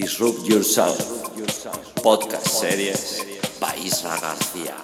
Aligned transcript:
Disrupt 0.00 0.46
Yourself, 0.46 1.34
podcast 2.04 2.46
series 2.46 3.26
Isra 3.84 4.16
García. 4.20 4.76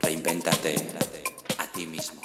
Reinvéntate 0.00 0.76
a 1.58 1.66
ti 1.72 1.84
mismo. 1.84 2.22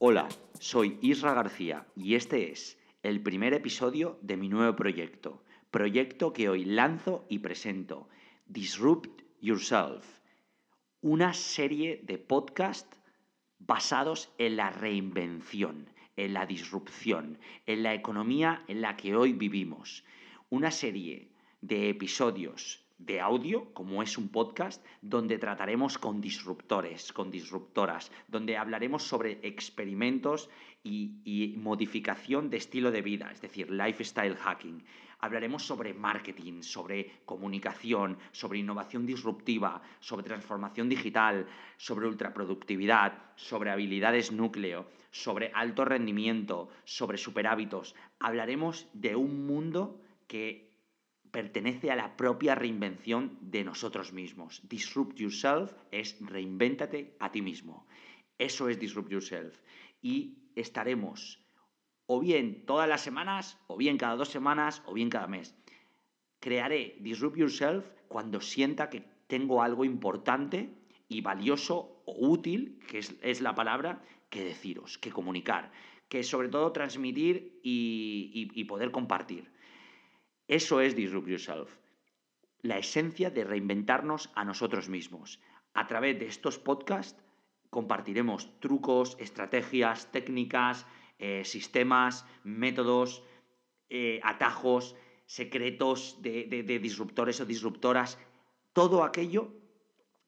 Hola, 0.00 0.28
soy 0.58 0.98
Isra 1.02 1.34
García 1.34 1.86
y 1.94 2.16
este 2.16 2.50
es 2.50 2.78
el 3.04 3.22
primer 3.22 3.54
episodio 3.54 4.18
de 4.22 4.36
mi 4.36 4.48
nuevo 4.48 4.74
proyecto, 4.74 5.44
proyecto 5.70 6.32
que 6.32 6.48
hoy 6.48 6.64
lanzo 6.64 7.24
y 7.28 7.38
presento, 7.38 8.08
Disrupt 8.46 9.22
Yourself, 9.40 10.04
una 11.00 11.32
serie 11.32 12.00
de 12.02 12.18
podcasts 12.18 12.98
basados 13.60 14.32
en 14.38 14.56
la 14.56 14.70
reinvención, 14.70 15.86
en 16.16 16.34
la 16.34 16.46
disrupción, 16.46 17.38
en 17.66 17.82
la 17.82 17.94
economía 17.94 18.62
en 18.68 18.80
la 18.80 18.96
que 18.96 19.16
hoy 19.16 19.32
vivimos. 19.32 20.04
Una 20.50 20.70
serie 20.70 21.30
de 21.60 21.88
episodios 21.88 22.82
de 22.98 23.20
audio, 23.20 23.72
como 23.74 24.02
es 24.02 24.16
un 24.16 24.28
podcast, 24.28 24.84
donde 25.00 25.38
trataremos 25.38 25.98
con 25.98 26.20
disruptores, 26.20 27.12
con 27.12 27.30
disruptoras, 27.30 28.12
donde 28.28 28.56
hablaremos 28.56 29.02
sobre 29.02 29.40
experimentos 29.42 30.48
y, 30.84 31.54
modificación 31.58 32.50
de 32.50 32.58
estilo 32.58 32.90
de 32.90 33.02
vida, 33.02 33.30
es 33.32 33.40
decir, 33.40 33.70
lifestyle 33.70 34.36
hacking. 34.36 34.84
Hablaremos 35.22 35.62
sobre 35.64 35.94
marketing, 35.94 36.62
sobre 36.62 37.22
comunicación, 37.24 38.18
sobre 38.32 38.58
innovación 38.58 39.06
disruptiva, 39.06 39.80
sobre 40.00 40.26
transformación 40.26 40.88
digital, 40.88 41.46
sobre 41.76 42.08
ultraproductividad, 42.08 43.32
sobre 43.36 43.70
habilidades 43.70 44.32
núcleo, 44.32 44.90
sobre 45.12 45.52
alto 45.54 45.84
rendimiento, 45.84 46.70
sobre 46.84 47.18
superhábitos. 47.18 47.94
Hablaremos 48.18 48.88
de 48.94 49.14
un 49.14 49.46
mundo 49.46 50.02
que 50.26 50.72
pertenece 51.30 51.92
a 51.92 51.96
la 51.96 52.16
propia 52.16 52.56
reinvención 52.56 53.38
de 53.40 53.62
nosotros 53.62 54.12
mismos. 54.12 54.60
Disrupt 54.68 55.20
yourself 55.20 55.72
es 55.92 56.16
reinvéntate 56.20 57.16
a 57.20 57.30
ti 57.30 57.42
mismo. 57.42 57.86
Eso 58.38 58.68
es 58.68 58.80
disrupt 58.80 59.12
yourself. 59.12 59.56
Y 60.02 60.50
estaremos 60.56 61.41
o 62.06 62.20
bien 62.20 62.66
todas 62.66 62.88
las 62.88 63.00
semanas, 63.00 63.58
o 63.66 63.76
bien 63.76 63.98
cada 63.98 64.16
dos 64.16 64.28
semanas, 64.28 64.82
o 64.86 64.94
bien 64.94 65.10
cada 65.10 65.26
mes. 65.26 65.54
Crearé 66.40 66.96
Disrupt 67.00 67.36
Yourself 67.36 67.86
cuando 68.08 68.40
sienta 68.40 68.90
que 68.90 69.04
tengo 69.26 69.62
algo 69.62 69.84
importante 69.84 70.74
y 71.08 71.20
valioso 71.20 72.02
o 72.04 72.28
útil, 72.28 72.80
que 72.88 72.98
es, 72.98 73.14
es 73.22 73.40
la 73.40 73.54
palabra, 73.54 74.02
que 74.28 74.44
deciros, 74.44 74.98
que 74.98 75.10
comunicar, 75.10 75.70
que 76.08 76.22
sobre 76.22 76.48
todo 76.48 76.72
transmitir 76.72 77.60
y, 77.62 78.30
y, 78.34 78.60
y 78.60 78.64
poder 78.64 78.90
compartir. 78.90 79.52
Eso 80.48 80.80
es 80.80 80.96
Disrupt 80.96 81.28
Yourself, 81.28 81.76
la 82.60 82.78
esencia 82.78 83.30
de 83.30 83.44
reinventarnos 83.44 84.30
a 84.34 84.44
nosotros 84.44 84.88
mismos. 84.88 85.40
A 85.74 85.86
través 85.86 86.18
de 86.18 86.26
estos 86.26 86.58
podcasts 86.58 87.22
compartiremos 87.70 88.60
trucos, 88.60 89.16
estrategias, 89.18 90.10
técnicas, 90.12 90.86
eh, 91.22 91.44
sistemas, 91.44 92.26
métodos, 92.42 93.22
eh, 93.90 94.18
atajos, 94.24 94.96
secretos 95.24 96.18
de, 96.20 96.64
disruptores 96.82 97.40
o 97.40 97.46
disruptoras, 97.46 98.18
todo 98.72 99.04
aquello 99.04 99.54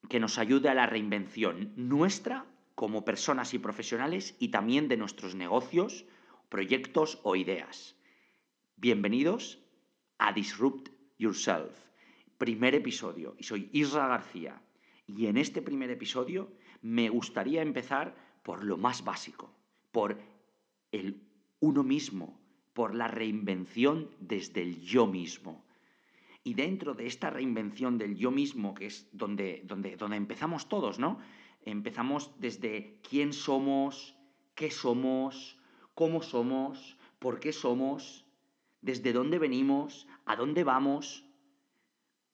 que 0.08 0.20
nos 0.20 0.38
ayude 0.38 0.68
a 0.68 0.74
la 0.74 0.86
reinvención 0.86 1.72
nuestra 1.74 2.46
como 2.76 3.04
personas 3.04 3.54
y 3.54 3.58
profesionales 3.58 4.36
y 4.38 4.54
también 4.54 4.86
de 4.86 4.96
nuestros 4.96 5.34
negocios, 5.34 6.06
proyectos 6.48 7.18
o 7.24 7.34
ideas. 7.34 7.96
Bienvenidos 8.76 9.58
a 10.18 10.32
Disrupt 10.32 10.90
Yourself, 11.18 11.74
primer 12.38 12.76
episodio. 12.76 13.34
Y 13.36 13.42
soy 13.42 13.68
Isra 13.72 14.06
García. 14.06 14.62
Y 15.08 15.26
en 15.26 15.38
este 15.38 15.60
primer 15.60 15.90
episodio 15.90 16.52
me 16.82 17.08
gustaría 17.08 17.62
empezar 17.62 18.14
por 18.44 18.62
lo 18.62 18.76
más 18.76 19.02
básico, 19.02 19.52
por 19.90 20.33
el 20.94 21.20
uno 21.60 21.82
mismo, 21.82 22.40
por 22.72 22.94
la 22.94 23.08
reinvención 23.08 24.10
desde 24.20 24.62
el 24.62 24.80
yo 24.80 25.06
mismo. 25.06 25.64
Y 26.42 26.54
dentro 26.54 26.94
de 26.94 27.06
esta 27.06 27.30
reinvención 27.30 27.96
del 27.98 28.16
yo 28.16 28.30
mismo, 28.30 28.74
que 28.74 28.86
es 28.86 29.08
donde, 29.12 29.62
donde, 29.64 29.96
donde 29.96 30.16
empezamos 30.16 30.68
todos, 30.68 30.98
¿no? 30.98 31.18
Empezamos 31.62 32.32
desde 32.38 33.00
quién 33.08 33.32
somos, 33.32 34.16
qué 34.54 34.70
somos, 34.70 35.58
cómo 35.94 36.22
somos, 36.22 36.98
por 37.18 37.40
qué 37.40 37.52
somos, 37.52 38.26
desde 38.82 39.14
dónde 39.14 39.38
venimos, 39.38 40.06
a 40.26 40.36
dónde 40.36 40.64
vamos, 40.64 41.24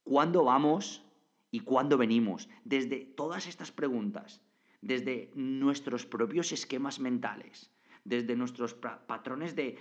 cuándo 0.02 0.44
vamos 0.44 1.04
y 1.52 1.60
cuándo 1.60 1.96
venimos. 1.96 2.48
Desde 2.64 2.98
todas 3.04 3.46
estas 3.46 3.70
preguntas, 3.70 4.42
desde 4.80 5.30
nuestros 5.34 6.06
propios 6.06 6.50
esquemas 6.50 6.98
mentales, 6.98 7.70
desde 8.10 8.34
nuestros 8.34 8.74
patrones 8.74 9.54
de, 9.54 9.78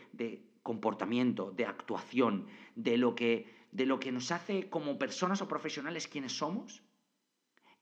comportamiento, 0.62 1.52
de 1.52 1.66
actuación, 1.66 2.46
de 2.76 2.98
lo, 2.98 3.16
que, 3.16 3.52
de 3.72 3.88
lo 3.88 4.00
que 4.00 4.12
nos 4.12 4.32
hace 4.32 4.70
como 4.70 5.00
personas 5.00 5.42
o 5.42 5.48
profesionales 5.48 6.08
quienes 6.08 6.38
somos, 6.38 6.84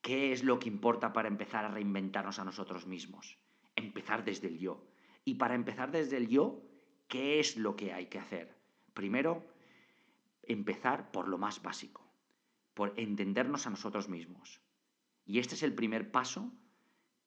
¿qué 0.02 0.32
es 0.32 0.46
lo 0.46 0.58
que 0.58 0.70
importa 0.70 1.12
para 1.12 1.28
empezar 1.28 1.66
a 1.66 1.72
reinventarnos 1.72 2.40
a 2.40 2.46
nosotros 2.46 2.88
mismos? 2.88 3.38
Empezar 3.76 4.24
desde 4.24 4.48
el 4.48 4.58
yo. 4.58 4.88
Y 5.26 5.36
para 5.36 5.54
empezar 5.54 5.92
desde 5.92 6.16
el 6.16 6.30
yo, 6.30 6.64
¿qué 7.10 7.42
es 7.42 7.58
lo 7.58 7.76
que 7.76 7.92
hay 7.92 8.06
que 8.06 8.20
hacer? 8.20 8.56
Primero, 8.94 9.46
empezar 10.44 11.12
por 11.12 11.28
lo 11.28 11.38
más 11.38 11.62
básico, 11.62 12.10
por 12.74 12.94
entendernos 12.96 13.68
a 13.68 13.70
nosotros 13.70 14.08
mismos. 14.08 14.62
Y 15.26 15.40
este 15.40 15.56
es 15.56 15.64
el 15.64 15.76
primer 15.76 16.10
paso 16.10 16.54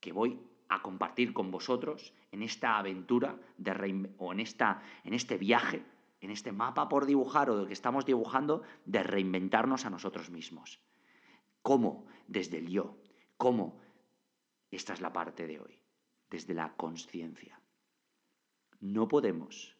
que 0.00 0.12
voy 0.12 0.41
a 0.70 0.82
compartir 0.82 1.34
con 1.34 1.50
vosotros 1.50 2.14
en 2.31 2.42
esta 2.42 2.78
aventura 2.78 3.36
de 3.58 4.14
o 4.19 4.32
en, 4.32 4.41
esta, 4.41 4.82
en 5.04 5.14
este 5.14 5.36
viaje, 5.36 5.84
en 6.20 6.31
este 6.31 6.53
mapa 6.53 6.88
por 6.88 7.06
dibujar 7.06 7.50
o 7.50 7.58
de 7.58 7.66
que 7.66 7.72
estamos 7.72 8.06
dibujando, 8.06 8.62
de 8.86 9.03
reinventarnos 9.03 9.84
a 9.84 9.91
nosotros 9.91 10.30
mismos. 10.30 10.80
¿Cómo? 11.60 12.06
Desde 12.28 12.59
el 12.59 12.69
yo. 12.69 12.97
¿Cómo? 13.36 13.80
Esta 14.70 14.92
es 14.92 15.00
la 15.00 15.12
parte 15.12 15.48
de 15.48 15.59
hoy, 15.59 15.80
desde 16.30 16.54
la 16.54 16.76
conciencia. 16.76 17.60
No 18.78 19.09
podemos 19.09 19.76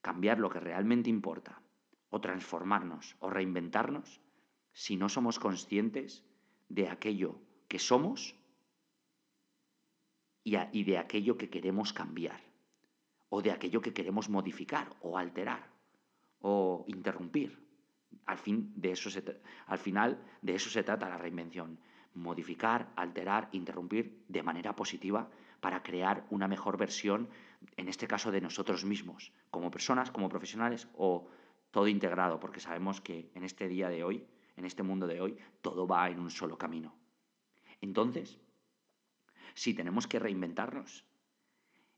cambiar 0.00 0.40
lo 0.40 0.50
que 0.50 0.58
realmente 0.58 1.08
importa, 1.08 1.62
o 2.10 2.20
transformarnos, 2.20 3.16
o 3.20 3.30
reinventarnos, 3.30 4.20
si 4.72 4.96
no 4.96 5.08
somos 5.08 5.38
conscientes 5.38 6.24
de 6.68 6.88
aquello 6.88 7.38
que 7.68 7.78
somos 7.78 8.34
y, 10.44 10.84
de 10.84 10.98
aquello 10.98 11.36
que 11.36 11.50
queremos 11.50 11.92
cambiar, 11.92 12.40
o 13.28 13.42
de 13.42 13.50
aquello 13.50 13.80
que 13.80 13.92
queremos 13.92 14.28
modificar, 14.28 14.90
o 15.00 15.16
alterar, 15.18 15.68
o 16.40 16.84
interrumpir. 16.88 17.62
Al, 18.26 18.38
fin 18.38 18.72
de 18.76 18.92
eso 18.92 19.10
se, 19.10 19.22
al 19.66 19.78
final 19.78 20.22
de 20.42 20.54
eso 20.54 20.68
se 20.70 20.82
trata 20.82 21.08
la 21.08 21.16
reinvención. 21.16 21.78
Modificar, 22.14 22.92
alterar, 22.96 23.48
interrumpir 23.52 24.24
de 24.28 24.42
manera 24.42 24.76
positiva 24.76 25.30
para 25.60 25.82
crear 25.82 26.26
una 26.30 26.48
mejor 26.48 26.76
versión, 26.76 27.28
en 27.76 27.88
este 27.88 28.06
caso 28.06 28.30
de 28.30 28.40
nosotros 28.40 28.84
mismos, 28.84 29.32
como 29.50 29.70
personas, 29.70 30.10
como 30.10 30.28
profesionales 30.28 30.88
o 30.94 31.28
todo 31.70 31.88
integrado, 31.88 32.38
porque 32.40 32.60
sabemos 32.60 33.00
que 33.00 33.30
en 33.34 33.44
este 33.44 33.68
día 33.68 33.88
de 33.88 34.04
hoy, 34.04 34.26
en 34.56 34.66
este 34.66 34.82
mundo 34.82 35.06
de 35.06 35.20
hoy, 35.20 35.38
todo 35.62 35.86
va 35.86 36.10
en 36.10 36.18
un 36.18 36.30
solo 36.30 36.58
camino. 36.58 36.94
Entonces, 37.80 38.38
si 39.54 39.74
tenemos 39.74 40.06
que 40.06 40.18
reinventarnos, 40.18 41.04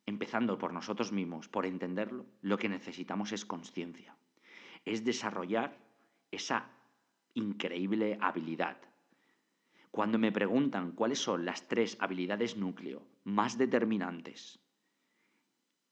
empezando 0.06 0.58
por 0.58 0.72
nosotros 0.72 1.12
mismos, 1.12 1.48
por 1.48 1.66
entenderlo, 1.66 2.26
lo 2.42 2.58
que 2.58 2.68
necesitamos 2.68 3.32
es 3.32 3.44
conciencia. 3.44 4.16
Es 4.84 5.04
desarrollar 5.04 5.78
esa 6.30 6.70
increíble 7.34 8.18
habilidad. 8.20 8.76
Cuando 9.90 10.18
me 10.18 10.32
preguntan 10.32 10.92
cuáles 10.92 11.20
son 11.20 11.44
las 11.44 11.68
tres 11.68 11.96
habilidades 12.00 12.56
núcleo 12.56 13.06
más 13.24 13.56
determinantes 13.56 14.58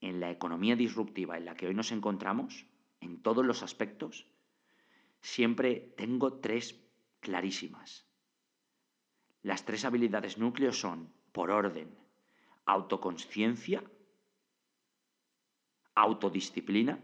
en 0.00 0.18
la 0.20 0.30
economía 0.30 0.76
disruptiva 0.76 1.38
en 1.38 1.44
la 1.44 1.54
que 1.54 1.68
hoy 1.68 1.74
nos 1.74 1.92
encontramos, 1.92 2.66
en 3.00 3.22
todos 3.22 3.46
los 3.46 3.62
aspectos, 3.62 4.26
siempre 5.20 5.92
tengo 5.96 6.34
tres 6.34 6.80
clarísimas. 7.20 8.04
Las 9.42 9.64
tres 9.64 9.84
habilidades 9.84 10.38
núcleo 10.38 10.72
son, 10.72 11.12
por 11.32 11.50
orden, 11.50 11.88
autoconsciencia, 12.66 13.82
autodisciplina 15.94 16.98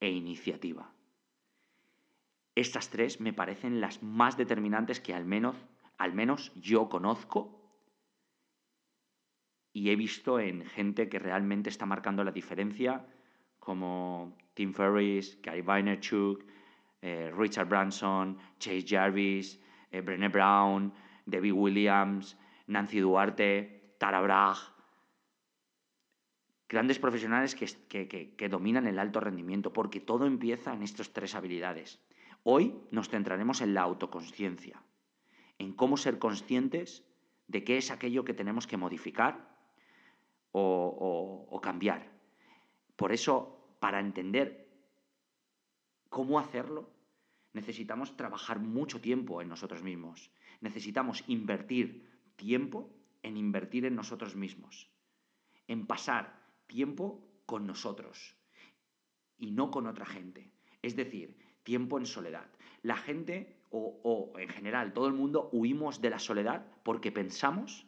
e 0.00 0.10
iniciativa. 0.10 0.92
Estas 2.54 2.90
tres 2.90 3.20
me 3.20 3.32
parecen 3.32 3.80
las 3.80 4.02
más 4.02 4.36
determinantes 4.36 5.00
que 5.00 5.14
al 5.14 5.24
menos, 5.24 5.56
al 5.98 6.12
menos 6.12 6.52
yo 6.56 6.88
conozco 6.88 7.60
y 9.72 9.90
he 9.90 9.96
visto 9.96 10.40
en 10.40 10.64
gente 10.66 11.08
que 11.08 11.18
realmente 11.18 11.70
está 11.70 11.86
marcando 11.86 12.24
la 12.24 12.32
diferencia 12.32 13.06
como 13.58 14.36
Tim 14.54 14.72
Ferriss, 14.72 15.40
Gary 15.42 15.62
Vaynerchuk, 15.62 16.44
eh, 17.02 17.32
Richard 17.36 17.68
Branson, 17.68 18.36
Chase 18.58 18.84
Jarvis, 18.86 19.60
eh, 19.90 20.00
Brené 20.00 20.28
Brown, 20.28 20.92
Debbie 21.24 21.52
Williams, 21.52 22.36
Nancy 22.70 23.00
Duarte, 23.00 23.96
Tara 23.98 24.20
Brach, 24.20 24.58
grandes 26.68 27.00
profesionales 27.00 27.56
que, 27.56 28.36
que, 28.36 28.48
dominan 28.48 28.86
el 28.86 29.00
alto 29.00 29.18
rendimiento, 29.18 29.72
porque 29.72 29.98
todo 30.00 30.24
empieza 30.24 30.72
en 30.72 30.84
estas 30.84 31.12
tres 31.12 31.34
habilidades. 31.34 32.00
Hoy 32.44 32.80
nos 32.92 33.08
centraremos 33.08 33.60
en 33.60 33.74
la 33.74 33.82
autoconsciencia, 33.82 34.80
en 35.58 35.72
cómo 35.72 35.96
ser 35.96 36.20
conscientes 36.20 37.04
de 37.48 37.64
qué 37.64 37.76
es 37.76 37.90
aquello 37.90 38.24
que 38.24 38.34
tenemos 38.34 38.68
que 38.68 38.76
modificar 38.76 39.50
o, 40.52 41.60
cambiar. 41.60 42.08
Por 42.94 43.12
eso, 43.12 43.76
para 43.80 43.98
entender 43.98 44.68
cómo 46.08 46.38
hacerlo, 46.38 46.88
necesitamos 47.52 48.16
trabajar 48.16 48.60
mucho 48.60 49.00
tiempo 49.00 49.42
en 49.42 49.48
nosotros 49.48 49.82
mismos. 49.82 50.30
Necesitamos 50.60 51.24
invertir 51.26 52.08
tiempo 52.40 52.90
en 53.22 53.36
invertir 53.36 53.84
en 53.84 53.94
nosotros 53.94 54.34
mismos, 54.34 54.90
en 55.68 55.86
pasar 55.86 56.40
tiempo 56.66 57.22
con 57.44 57.66
nosotros 57.66 58.34
y 59.36 59.50
no 59.50 59.70
con 59.70 59.86
otra 59.86 60.06
gente. 60.06 60.50
Es 60.80 60.96
decir, 60.96 61.36
tiempo 61.64 61.98
en 61.98 62.06
soledad. 62.06 62.48
La 62.82 62.96
gente, 62.96 63.60
o, 63.68 64.32
en 64.38 64.48
general 64.48 64.94
todo 64.94 65.06
el 65.06 65.12
mundo, 65.12 65.50
huimos 65.52 66.00
de 66.00 66.08
la 66.08 66.18
soledad 66.18 66.66
porque 66.82 67.12
pensamos 67.12 67.86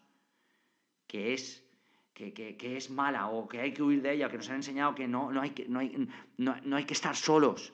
que 1.07 1.33
es, 1.33 1.67
que, 2.13 2.55
es 2.77 2.91
mala 2.91 3.29
o 3.29 3.49
que 3.49 3.61
hay 3.61 3.73
que 3.73 3.83
huir 3.83 4.03
de 4.03 4.13
ella, 4.13 4.29
que 4.29 4.37
nos 4.37 4.51
han 4.51 4.57
enseñado 4.57 4.95
que 4.95 5.09
no, 5.09 5.33
no, 5.33 5.41
hay, 5.41 5.51
que, 5.51 5.67
no, 5.67 5.79
hay, 5.79 6.09
no 6.37 6.77
hay 6.77 6.85
que 6.85 6.95
estar 6.95 7.17
solos. 7.17 7.73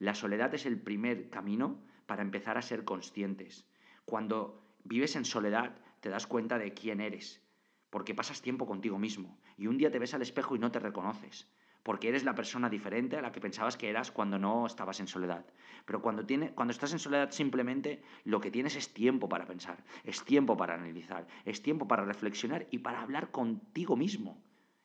La 0.00 0.16
soledad 0.16 0.52
es 0.54 0.66
el 0.66 0.80
primer 0.80 1.30
camino 1.30 1.78
para 2.06 2.22
empezar 2.22 2.58
a 2.58 2.62
ser 2.62 2.84
conscientes. 2.84 3.68
Cuando 4.04 4.74
vives 4.82 5.14
en 5.14 5.24
soledad, 5.24 5.79
te 6.00 6.08
das 6.08 6.26
cuenta 6.26 6.58
de 6.58 6.74
quién 6.74 7.00
eres, 7.00 7.42
porque 7.90 8.14
pasas 8.14 8.42
tiempo 8.42 8.66
contigo 8.66 8.98
mismo 8.98 9.38
y 9.56 9.66
un 9.66 9.78
día 9.78 9.90
te 9.90 9.98
ves 9.98 10.14
al 10.14 10.22
espejo 10.22 10.56
y 10.56 10.58
no 10.58 10.70
te 10.70 10.78
reconoces 10.78 11.48
porque 11.82 12.08
eres 12.08 12.24
la 12.24 12.34
persona 12.34 12.68
diferente 12.68 13.16
a 13.16 13.22
la 13.22 13.32
que 13.32 13.40
pensabas 13.40 13.76
que 13.76 13.88
eras 13.88 14.10
cuando 14.10 14.38
no 14.38 14.66
estabas 14.66 15.00
en 15.00 15.06
soledad. 15.06 15.46
Pero 15.86 16.02
cuando, 16.02 16.26
tiene, 16.26 16.52
cuando 16.52 16.72
estás 16.72 16.92
en 16.92 16.98
soledad 16.98 17.30
simplemente 17.30 18.02
lo 18.24 18.40
que 18.40 18.50
tienes 18.50 18.76
es 18.76 18.92
tiempo 18.92 19.28
para 19.28 19.46
pensar, 19.46 19.82
es 20.04 20.24
tiempo 20.24 20.56
para 20.56 20.74
analizar, 20.74 21.26
es 21.44 21.62
tiempo 21.62 21.88
para 21.88 22.04
reflexionar 22.04 22.66
y 22.70 22.78
para 22.78 23.00
hablar 23.00 23.30
contigo 23.30 23.96
mismo 23.96 24.42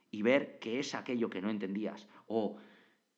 y 0.10 0.22
ver 0.22 0.60
qué 0.60 0.80
es 0.80 0.96
aquello 0.96 1.30
que 1.30 1.42
no 1.42 1.50
entendías 1.50 2.08
o 2.28 2.58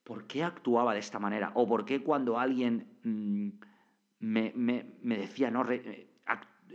por 0.03 0.25
qué 0.25 0.43
actuaba 0.43 0.93
de 0.93 0.99
esta 0.99 1.19
manera 1.19 1.51
o 1.53 1.67
por 1.67 1.85
qué 1.85 2.01
cuando 2.01 2.39
alguien 2.39 2.97
mm, 3.03 3.49
me, 4.19 4.95
decía, 5.03 5.51
no, 5.51 5.69
eh, 5.69 6.06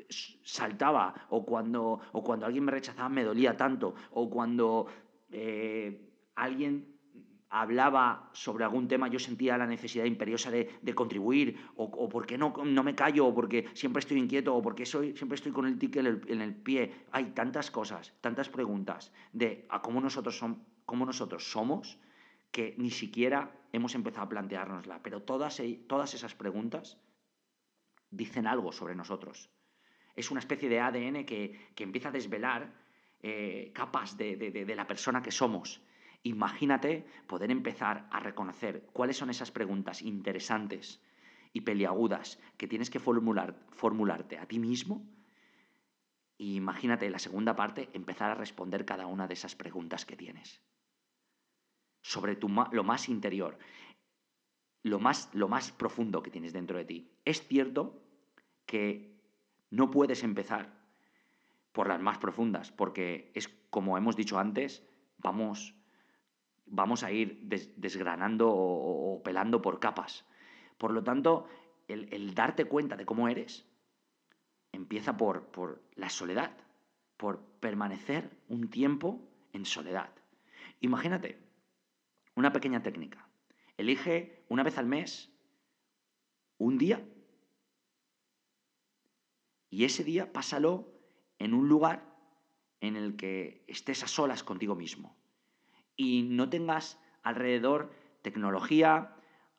saltaba 0.08 1.26
o 1.30 1.44
cuando, 1.44 2.00
o 2.12 2.22
cuando 2.22 2.46
alguien 2.46 2.64
me 2.64 2.72
rechazaba 2.72 3.08
me 3.08 3.24
dolía 3.24 3.56
tanto 3.56 3.94
o 4.12 4.28
cuando... 4.28 4.86
Eh, 5.30 6.08
alguien 6.34 6.92
hablaba 7.52 8.30
sobre 8.32 8.64
algún 8.64 8.88
tema, 8.88 9.08
yo 9.08 9.18
sentía 9.18 9.58
la 9.58 9.66
necesidad 9.66 10.06
imperiosa 10.06 10.50
de, 10.50 10.94
contribuir, 10.94 11.58
o, 11.76 11.84
o, 11.84 12.08
porque 12.08 12.38
no, 12.38 12.54
no 12.64 12.82
me 12.82 12.94
callo, 12.94 13.26
o 13.26 13.34
porque 13.34 13.68
siempre 13.74 14.00
estoy 14.00 14.18
inquieto, 14.18 14.56
o 14.56 14.62
porque 14.62 14.86
soy, 14.86 15.14
siempre 15.14 15.36
estoy 15.36 15.52
con 15.52 15.66
el 15.66 15.78
tic 15.78 15.96
en 15.96 16.40
el, 16.40 16.54
pie. 16.54 17.06
Hay 17.12 17.32
tantas 17.32 17.70
cosas, 17.70 18.14
tantas 18.22 18.48
preguntas 18.48 19.12
de 19.34 19.66
a 19.68 19.82
cómo 19.82 20.00
nosotros, 20.00 20.38
son, 20.38 20.64
cómo 20.86 21.04
nosotros 21.04 21.44
somos 21.52 21.98
que 22.50 22.74
ni 22.78 22.90
siquiera 22.90 23.52
hemos 23.72 23.94
empezado 23.94 24.24
a 24.24 24.28
planteárnosla. 24.30 25.02
Pero 25.02 25.20
todas, 25.20 25.60
e, 25.60 25.84
todas 25.86 26.14
esas 26.14 26.34
preguntas 26.34 26.98
dicen 28.10 28.46
algo 28.46 28.72
sobre 28.72 28.94
nosotros. 28.94 29.50
Es 30.14 30.30
una 30.30 30.40
especie 30.40 30.68
de 30.68 30.80
ADN 30.80 31.24
que, 31.24 31.72
empieza 31.76 32.08
a 32.08 32.12
desvelar 32.12 32.72
eh, 33.22 33.70
capas 33.74 34.16
de, 34.16 34.36
de 34.36 34.76
la 34.76 34.86
persona 34.86 35.22
que 35.22 35.30
somos 35.30 35.80
Imagínate 36.24 37.04
poder 37.26 37.50
empezar 37.50 38.06
a 38.10 38.20
reconocer 38.20 38.86
cuáles 38.92 39.16
son 39.16 39.30
esas 39.30 39.50
preguntas 39.50 40.02
interesantes 40.02 41.02
y 41.52 41.62
peliagudas 41.62 42.38
que 42.56 42.68
tienes 42.68 42.90
que 42.90 43.00
formular, 43.00 43.58
formularte 43.72 44.38
a 44.38 44.46
ti 44.46 44.58
mismo. 44.58 45.04
Y 46.38 46.54
imagínate 46.54 47.10
la 47.10 47.18
segunda 47.18 47.56
parte, 47.56 47.90
empezar 47.92 48.30
a 48.30 48.36
responder 48.36 48.84
cada 48.84 49.06
una 49.06 49.26
de 49.26 49.34
esas 49.34 49.56
preguntas 49.56 50.06
que 50.06 50.16
tienes. 50.16 50.62
Sobre 52.02 52.36
tu, 52.36 52.48
lo 52.48 52.84
más 52.84 53.08
interior, 53.08 53.58
lo 54.84 55.00
más, 55.00 55.28
lo 55.34 55.48
más 55.48 55.72
profundo 55.72 56.22
que 56.22 56.30
tienes 56.30 56.52
dentro 56.52 56.78
de 56.78 56.84
ti. 56.84 57.12
Es 57.24 57.46
cierto 57.46 58.00
que 58.64 59.11
no 59.72 59.90
puedes 59.90 60.22
empezar 60.22 60.70
por 61.72 61.88
las 61.88 62.00
más 62.00 62.18
profundas, 62.18 62.70
porque 62.70 63.32
es 63.34 63.48
como 63.70 63.96
hemos 63.96 64.16
dicho 64.16 64.38
antes, 64.38 64.86
vamos 65.16 65.74
vamos 66.66 67.02
a 67.02 67.10
ir 67.10 67.40
desgranando 67.76 68.50
o, 68.50 69.22
pelando 69.22 69.60
por 69.60 69.80
capas. 69.80 70.24
Por 70.78 70.92
lo 70.92 71.02
tanto, 71.02 71.46
el, 71.88 72.34
darte 72.34 72.66
cuenta 72.66 72.96
de 72.96 73.06
cómo 73.06 73.28
eres 73.28 73.66
empieza 74.72 75.16
por, 75.16 75.46
por 75.46 75.82
la 75.94 76.08
soledad, 76.08 76.52
por 77.16 77.40
permanecer 77.60 78.30
un 78.48 78.68
tiempo 78.68 79.20
en 79.52 79.64
soledad. 79.64 80.10
Imagínate 80.80 81.38
una 82.34 82.52
pequeña 82.52 82.82
técnica. 82.82 83.26
Elige 83.76 84.44
una 84.48 84.62
vez 84.62 84.78
al 84.78 84.86
mes 84.86 85.30
un 86.58 86.78
día 86.78 87.02
y 89.72 89.84
ese 89.84 90.04
día 90.04 90.32
pásalo 90.32 90.86
en 91.38 91.54
un 91.54 91.66
lugar 91.66 92.04
en 92.82 92.94
el 92.94 93.16
que 93.16 93.64
estés 93.66 94.04
a 94.04 94.06
solas 94.06 94.44
contigo 94.44 94.76
mismo 94.76 95.16
y 95.96 96.24
no 96.24 96.50
tengas 96.50 97.00
alrededor 97.22 97.90
tecnología, 98.20 99.16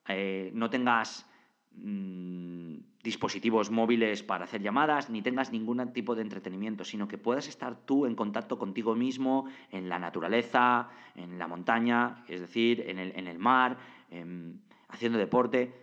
eh, 0.07 0.51
no 0.53 0.69
tengas 0.69 1.27
mm, 1.71 2.75
dispositivos 3.01 3.71
móviles 3.71 4.21
para 4.21 4.43
hacer 4.43 4.61
llamadas, 4.61 5.09
ni 5.09 5.23
tengas 5.23 5.51
ningún 5.51 5.91
tipo 5.93 6.13
de 6.13 6.21
entretenimiento, 6.21 6.85
sino 6.85 7.07
que 7.07 7.17
puedas 7.17 7.47
estar 7.47 7.75
tú 7.75 8.05
en 8.05 8.15
contacto 8.15 8.59
contigo 8.59 8.93
mismo, 8.93 9.47
en 9.71 9.89
la 9.89 9.97
naturaleza, 9.97 10.89
en 11.15 11.39
la 11.39 11.47
montaña, 11.47 12.23
es 12.27 12.39
decir, 12.39 12.83
en 12.87 12.99
el, 12.99 13.39
mar, 13.39 13.79
em, 14.11 14.59
haciendo 14.89 15.17
deporte. 15.17 15.82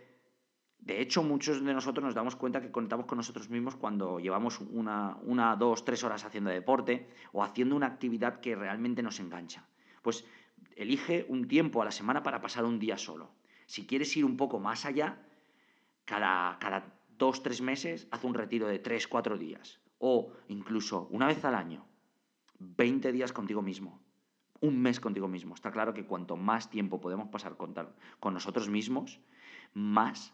De 0.81 0.99
hecho, 0.99 1.21
muchos 1.21 1.63
de 1.63 1.73
nosotros 1.75 2.03
nos 2.03 2.15
damos 2.15 2.35
cuenta 2.35 2.59
que 2.59 2.71
conectamos 2.71 3.05
con 3.05 3.17
nosotros 3.17 3.49
mismos 3.49 3.75
cuando 3.75 4.19
llevamos 4.19 4.59
una, 4.59 5.15
una, 5.21 5.55
dos, 5.55 5.85
tres 5.85 6.03
horas 6.03 6.25
haciendo 6.25 6.49
deporte 6.49 7.07
o 7.33 7.43
haciendo 7.43 7.75
una 7.75 7.85
actividad 7.85 8.39
que 8.39 8.55
realmente 8.55 9.03
nos 9.03 9.19
engancha. 9.19 9.67
Pues 10.01 10.25
elige 10.75 11.25
un 11.29 11.47
tiempo 11.47 11.83
a 11.83 11.85
la 11.85 11.91
semana 11.91 12.23
para 12.23 12.41
pasar 12.41 12.65
un 12.65 12.79
día 12.79 12.97
solo. 12.97 13.29
Si 13.67 13.85
quieres 13.85 14.17
ir 14.17 14.25
un 14.25 14.37
poco 14.37 14.59
más 14.59 14.85
allá, 14.85 15.21
cada, 16.05 16.57
cada 16.57 16.99
dos, 17.15 17.43
tres 17.43 17.61
meses, 17.61 18.07
haz 18.09 18.23
un 18.23 18.33
retiro 18.33 18.67
de 18.67 18.79
tres, 18.79 19.07
cuatro 19.07 19.37
días. 19.37 19.79
O 19.99 20.33
incluso 20.47 21.07
una 21.11 21.27
vez 21.27 21.45
al 21.45 21.53
año, 21.53 21.85
20 22.57 23.11
días 23.11 23.33
contigo 23.33 23.61
mismo. 23.61 24.01
Un 24.61 24.81
mes 24.81 24.99
contigo 24.99 25.27
mismo. 25.27 25.53
Está 25.53 25.71
claro 25.71 25.93
que 25.93 26.07
cuanto 26.07 26.37
más 26.37 26.71
tiempo 26.71 26.99
podemos 26.99 27.29
pasar 27.29 27.55
con, 27.55 27.75
con 28.19 28.33
nosotros 28.33 28.67
mismos, 28.67 29.19
más 29.73 30.33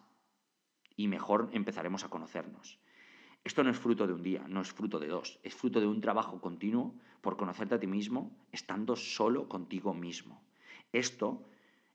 y 0.97 1.07
mejor 1.07 1.49
empezaremos 1.53 2.03
a 2.03 2.09
conocernos. 2.09 2.79
Esto 3.45 3.63
no 3.63 3.69
es 3.69 3.79
fruto 3.79 4.07
de 4.07 4.13
un 4.13 4.23
día, 4.23 4.43
no 4.49 4.59
es 4.59 4.73
fruto 4.73 4.99
de 4.99 5.07
dos, 5.07 5.39
es 5.43 5.55
fruto 5.55 5.79
de 5.79 5.87
un 5.87 6.01
trabajo 6.01 6.41
continuo 6.41 6.95
por 7.21 7.37
conocerte 7.37 7.75
a 7.75 7.79
ti 7.79 7.87
mismo 7.87 8.35
estando 8.51 8.97
solo 8.97 9.47
contigo 9.47 9.93
mismo. 9.93 10.43
Esto, 10.91 11.47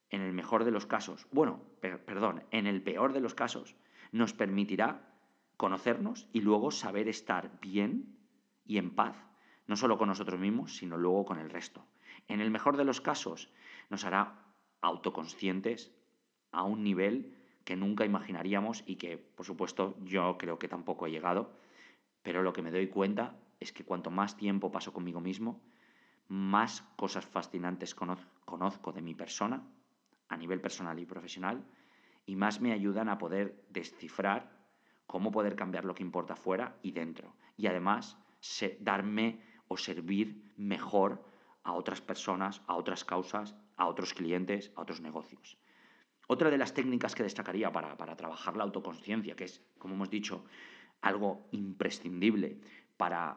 en 0.08 0.22
el 0.22 0.32
mejor 0.32 0.64
de 0.64 0.70
los 0.70 0.86
casos, 0.86 1.26
bueno, 1.30 1.60
perdón, 1.80 2.44
en 2.52 2.66
el 2.66 2.80
peor 2.82 3.12
de 3.12 3.20
los 3.20 3.34
casos, 3.34 3.74
nos 4.12 4.32
permitirá 4.32 5.12
conocernos 5.58 6.28
y 6.32 6.40
luego 6.40 6.70
saber 6.70 7.08
estar 7.08 7.60
bien 7.60 8.16
y 8.64 8.78
en 8.78 8.94
paz, 8.94 9.16
no 9.66 9.76
solo 9.76 9.98
con 9.98 10.08
nosotros 10.08 10.40
mismos, 10.40 10.76
sino 10.76 10.96
luego 10.96 11.24
con 11.24 11.38
el 11.38 11.50
resto. 11.50 11.84
En 12.28 12.40
el 12.40 12.50
mejor 12.50 12.76
de 12.76 12.84
los 12.84 13.00
casos, 13.00 13.50
nos 13.90 14.04
hará 14.04 14.46
autoconscientes 14.80 15.92
a 16.50 16.62
un 16.62 16.82
nivel 16.82 17.41
que 17.64 17.76
nunca 17.76 18.04
imaginaríamos 18.04 18.82
y 18.86 18.96
que, 18.96 19.18
por 19.18 19.46
supuesto, 19.46 19.96
yo 20.02 20.36
creo 20.38 20.58
que 20.58 20.68
tampoco 20.68 21.06
he 21.06 21.10
llegado, 21.10 21.52
pero 22.22 22.42
lo 22.42 22.52
que 22.52 22.62
me 22.62 22.70
doy 22.70 22.88
cuenta 22.88 23.36
es 23.60 23.72
que 23.72 23.84
cuanto 23.84 24.10
más 24.10 24.36
tiempo 24.36 24.72
paso 24.72 24.92
conmigo 24.92 25.20
mismo, 25.20 25.60
más 26.28 26.82
cosas 26.96 27.26
fascinantes 27.26 27.94
conozco 27.94 28.92
de 28.92 29.02
mi 29.02 29.14
persona, 29.14 29.62
a 30.28 30.36
nivel 30.36 30.60
personal 30.60 30.98
y 30.98 31.04
profesional, 31.04 31.64
y 32.24 32.36
más 32.36 32.60
me 32.60 32.72
ayudan 32.72 33.08
a 33.08 33.18
poder 33.18 33.64
descifrar 33.68 34.50
cómo 35.06 35.30
poder 35.30 35.56
cambiar 35.56 35.84
lo 35.84 35.94
que 35.94 36.02
importa 36.02 36.36
fuera 36.36 36.78
y 36.82 36.92
dentro. 36.92 37.34
Y 37.56 37.66
además, 37.66 38.16
darme 38.80 39.40
o 39.68 39.76
servir 39.76 40.52
mejor 40.56 41.24
a 41.64 41.72
otras 41.72 42.00
personas, 42.00 42.62
a 42.66 42.76
otras 42.76 43.04
causas, 43.04 43.54
a 43.76 43.86
otros 43.86 44.14
clientes, 44.14 44.72
a 44.74 44.80
otros 44.80 45.00
negocios. 45.00 45.58
Otra 46.32 46.48
de 46.48 46.56
las 46.56 46.72
técnicas 46.72 47.14
que 47.14 47.22
destacaría 47.22 47.70
para, 47.70 47.94
trabajar 48.16 48.56
la 48.56 48.64
autoconsciencia, 48.64 49.36
que 49.36 49.44
es, 49.44 49.62
como 49.76 49.96
hemos 49.96 50.08
dicho, 50.08 50.46
algo 51.02 51.46
imprescindible 51.50 52.58
para, 52.96 53.36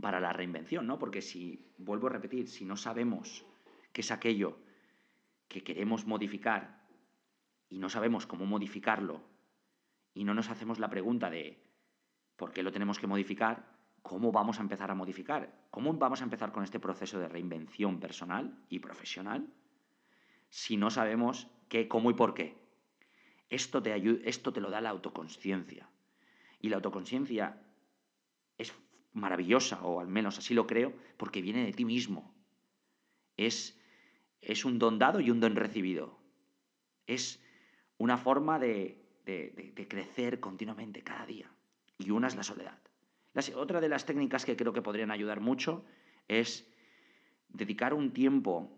para 0.00 0.20
la 0.20 0.32
reinvención, 0.32 0.86
¿no? 0.86 1.00
Porque 1.00 1.20
si, 1.20 1.72
vuelvo 1.78 2.06
a 2.06 2.10
repetir, 2.10 2.46
si 2.46 2.64
no 2.64 2.76
sabemos 2.76 3.44
qué 3.92 4.02
es 4.02 4.12
aquello 4.12 4.60
que 5.48 5.64
queremos 5.64 6.06
modificar 6.06 6.86
y 7.68 7.80
no 7.80 7.88
sabemos 7.88 8.24
cómo 8.24 8.46
modificarlo 8.46 9.24
y 10.14 10.22
no 10.22 10.32
nos 10.32 10.48
hacemos 10.48 10.78
la 10.78 10.90
pregunta 10.90 11.28
de 11.28 11.60
por 12.36 12.52
qué 12.52 12.62
lo 12.62 12.70
tenemos 12.70 13.00
que 13.00 13.08
modificar, 13.08 13.66
¿cómo 14.02 14.30
vamos 14.30 14.60
a 14.60 14.62
empezar 14.62 14.92
a 14.92 14.94
modificar? 14.94 15.66
¿Cómo 15.72 15.92
vamos 15.94 16.20
a 16.20 16.24
empezar 16.24 16.52
con 16.52 16.62
este 16.62 16.78
proceso 16.78 17.18
de 17.18 17.26
reinvención 17.26 17.98
personal 17.98 18.56
y 18.68 18.78
profesional 18.78 19.52
si 20.50 20.76
no 20.76 20.90
sabemos 20.90 21.48
qué, 21.70 21.88
cómo 21.88 22.10
y 22.10 22.14
por 22.14 22.34
qué? 22.34 22.58
Esto 23.48 23.82
te, 23.82 24.28
esto 24.28 24.52
te 24.52 24.60
lo 24.60 24.68
da 24.68 24.82
la 24.82 24.90
autoconsciencia. 24.90 25.88
Y 26.60 26.68
la 26.68 26.76
autoconsciencia 26.76 27.58
es 28.58 28.74
maravillosa, 29.14 29.82
o 29.82 30.00
al 30.00 30.08
menos 30.08 30.36
así 30.36 30.52
lo 30.52 30.66
creo, 30.66 30.92
porque 31.16 31.40
viene 31.40 31.64
de 31.64 31.72
ti 31.72 31.86
mismo. 31.86 32.34
Es, 33.38 33.80
es 34.42 34.66
un 34.66 34.78
don 34.78 34.98
dado 34.98 35.20
y 35.20 35.30
un 35.30 35.40
don 35.40 35.56
recibido. 35.56 36.18
Es 37.06 37.42
una 37.96 38.18
forma 38.18 38.58
de, 38.58 39.02
de 39.24 39.86
crecer 39.88 40.40
continuamente 40.40 41.02
cada 41.02 41.24
día. 41.24 41.50
Y 41.96 42.10
una 42.10 42.28
es 42.28 42.36
la 42.36 42.42
soledad 42.42 42.78
otra 43.54 43.80
de 43.80 43.88
las 43.88 44.06
técnicas 44.06 44.44
que 44.44 44.56
creo 44.56 44.72
que 44.72 44.82
podrían 44.82 45.10
ayudar 45.10 45.40
mucho 45.40 45.84
es 46.28 46.66
dedicar 47.48 47.94
un 47.94 48.12
tiempo 48.12 48.70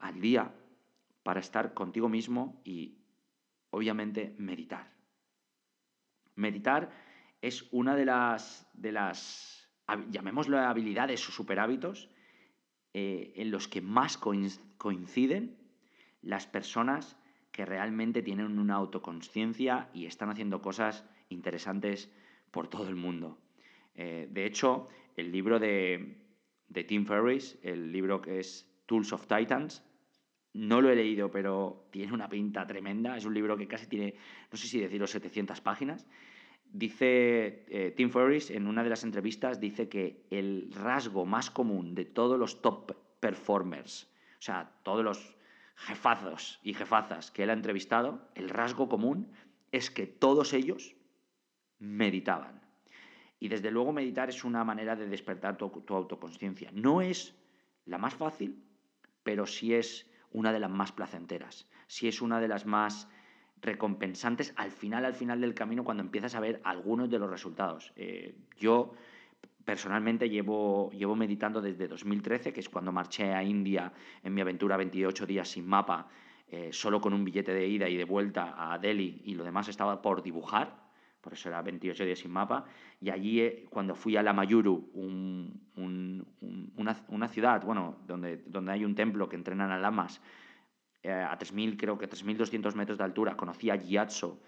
al 0.00 0.20
día 0.20 0.52
para 1.28 1.40
estar 1.40 1.74
contigo 1.74 2.08
mismo 2.08 2.58
y, 2.64 3.04
obviamente, 3.68 4.34
meditar. 4.38 4.90
Meditar 6.36 6.90
es 7.42 7.68
una 7.70 7.94
de 7.94 8.06
las, 8.06 8.66
de 8.72 8.92
las 8.92 9.68
llamémoslo 10.08 10.58
habilidades 10.58 11.28
o 11.28 11.30
superhábitos, 11.30 12.08
eh, 12.94 13.34
en 13.36 13.50
los 13.50 13.68
que 13.68 13.82
más 13.82 14.16
coinciden 14.16 15.58
las 16.22 16.46
personas 16.46 17.18
que 17.52 17.66
realmente 17.66 18.22
tienen 18.22 18.58
una 18.58 18.76
autoconsciencia 18.76 19.90
y 19.92 20.06
están 20.06 20.30
haciendo 20.30 20.62
cosas 20.62 21.04
interesantes 21.28 22.10
por 22.50 22.68
todo 22.68 22.88
el 22.88 22.96
mundo. 22.96 23.38
Eh, 23.94 24.28
de 24.30 24.46
hecho, 24.46 24.88
el 25.14 25.30
libro 25.30 25.58
de, 25.58 26.24
Tim 26.86 27.04
Ferriss, 27.04 27.58
el 27.62 27.92
libro 27.92 28.22
que 28.22 28.38
es 28.38 28.66
Tools 28.86 29.12
of 29.12 29.26
Titans, 29.26 29.84
no 30.58 30.80
lo 30.80 30.90
he 30.90 30.96
leído, 30.96 31.30
pero 31.30 31.86
tiene 31.92 32.12
una 32.12 32.28
pinta 32.28 32.66
tremenda. 32.66 33.16
Es 33.16 33.24
un 33.24 33.32
libro 33.32 33.56
que 33.56 33.68
casi 33.68 33.86
tiene, 33.86 34.14
no 34.50 34.58
sé 34.58 34.66
si 34.66 34.80
decirlo, 34.80 35.06
700 35.06 35.60
páginas. 35.60 36.04
Dice 36.72 37.64
eh, 37.68 37.94
Tim 37.96 38.10
Ferriss 38.10 38.50
en 38.50 38.66
una 38.66 38.82
de 38.82 38.90
las 38.90 39.04
entrevistas, 39.04 39.60
dice 39.60 39.88
que 39.88 40.26
el 40.30 40.72
rasgo 40.72 41.24
más 41.24 41.50
común 41.50 41.94
de 41.94 42.04
todos 42.04 42.38
los 42.38 42.60
top 42.60 42.92
performers, 43.20 44.10
o 44.32 44.42
sea, 44.42 44.72
todos 44.82 45.04
los 45.04 45.36
jefazos 45.76 46.58
y 46.64 46.74
jefazas 46.74 47.30
que 47.30 47.44
él 47.44 47.50
ha 47.50 47.54
entrevistado, 47.54 48.28
el 48.34 48.48
rasgo 48.48 48.88
común 48.88 49.30
es 49.70 49.92
que 49.92 50.08
todos 50.08 50.54
ellos 50.54 50.96
meditaban. 51.78 52.60
Y 53.38 53.46
desde 53.46 53.70
luego 53.70 53.92
meditar 53.92 54.28
es 54.28 54.42
una 54.42 54.64
manera 54.64 54.96
de 54.96 55.06
despertar 55.06 55.56
tu, 55.56 55.68
tu 55.68 55.94
autoconsciencia. 55.94 56.70
No 56.74 57.00
es 57.00 57.36
la 57.86 57.96
más 57.96 58.14
fácil, 58.14 58.60
pero 59.22 59.46
sí 59.46 59.72
es 59.72 60.07
una 60.32 60.52
de 60.52 60.60
las 60.60 60.70
más 60.70 60.92
placenteras, 60.92 61.66
sí 61.86 62.08
es 62.08 62.22
una 62.22 62.40
de 62.40 62.48
las 62.48 62.66
más 62.66 63.08
recompensantes 63.60 64.52
al 64.56 64.70
final, 64.70 65.04
al 65.04 65.14
final 65.14 65.40
del 65.40 65.54
camino, 65.54 65.84
cuando 65.84 66.02
empiezas 66.02 66.34
a 66.34 66.40
ver 66.40 66.60
algunos 66.64 67.10
de 67.10 67.18
los 67.18 67.30
resultados. 67.30 67.92
Eh, 67.96 68.34
yo 68.56 68.92
personalmente 69.64 70.30
llevo, 70.30 70.90
llevo 70.92 71.16
meditando 71.16 71.60
desde 71.60 71.88
2013, 71.88 72.52
que 72.52 72.60
es 72.60 72.68
cuando 72.68 72.92
marché 72.92 73.34
a 73.34 73.42
India 73.42 73.92
en 74.22 74.32
mi 74.32 74.40
aventura 74.40 74.76
28 74.76 75.26
días 75.26 75.48
sin 75.48 75.66
mapa, 75.66 76.08
eh, 76.50 76.70
solo 76.72 77.00
con 77.00 77.12
un 77.12 77.24
billete 77.24 77.52
de 77.52 77.66
ida 77.66 77.88
y 77.88 77.96
de 77.96 78.04
vuelta 78.04 78.54
a 78.56 78.78
Delhi 78.78 79.20
y 79.24 79.34
lo 79.34 79.44
demás 79.44 79.68
estaba 79.68 80.00
por 80.00 80.22
dibujar 80.22 80.87
por 81.20 81.32
eso 81.32 81.48
era 81.48 81.62
28 81.62 82.04
días 82.04 82.18
sin 82.18 82.30
mapa, 82.30 82.64
y 83.00 83.10
allí 83.10 83.40
eh, 83.40 83.66
cuando 83.70 83.94
fui 83.94 84.16
a 84.16 84.22
la 84.22 84.32
Mayuru, 84.32 84.90
una, 86.76 87.28
ciudad, 87.28 87.62
bueno, 87.64 87.98
donde, 88.06 88.38
donde 88.46 88.72
hay 88.72 88.84
un 88.84 88.94
templo 88.94 89.28
que 89.28 89.36
entrenan 89.36 89.70
a 89.70 89.78
lamas, 89.78 90.20
eh, 91.02 91.12
a 91.12 91.38
3.000, 91.38 91.76
creo 91.76 91.98
que 91.98 92.08
3.200 92.08 92.74
metros 92.74 92.98
de 92.98 93.04
altura, 93.04 93.36
conocí 93.36 93.70
a 93.70 93.76
Gyatso 93.76 94.40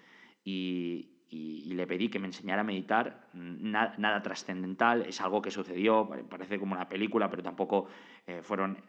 y, 0.44 1.16
le 1.32 1.86
pedí 1.86 2.08
que 2.08 2.18
me 2.18 2.26
enseñara 2.26 2.62
a 2.62 2.64
meditar, 2.64 3.28
nada, 3.32 4.20
trascendental, 4.20 5.02
es 5.02 5.20
algo 5.20 5.40
que 5.40 5.52
sucedió, 5.52 6.10
parece 6.28 6.58
como 6.58 6.74
una 6.74 6.88
película, 6.88 7.30
pero 7.30 7.42
tampoco 7.42 7.86
eh, 8.26 8.42
fueron, 8.42 8.82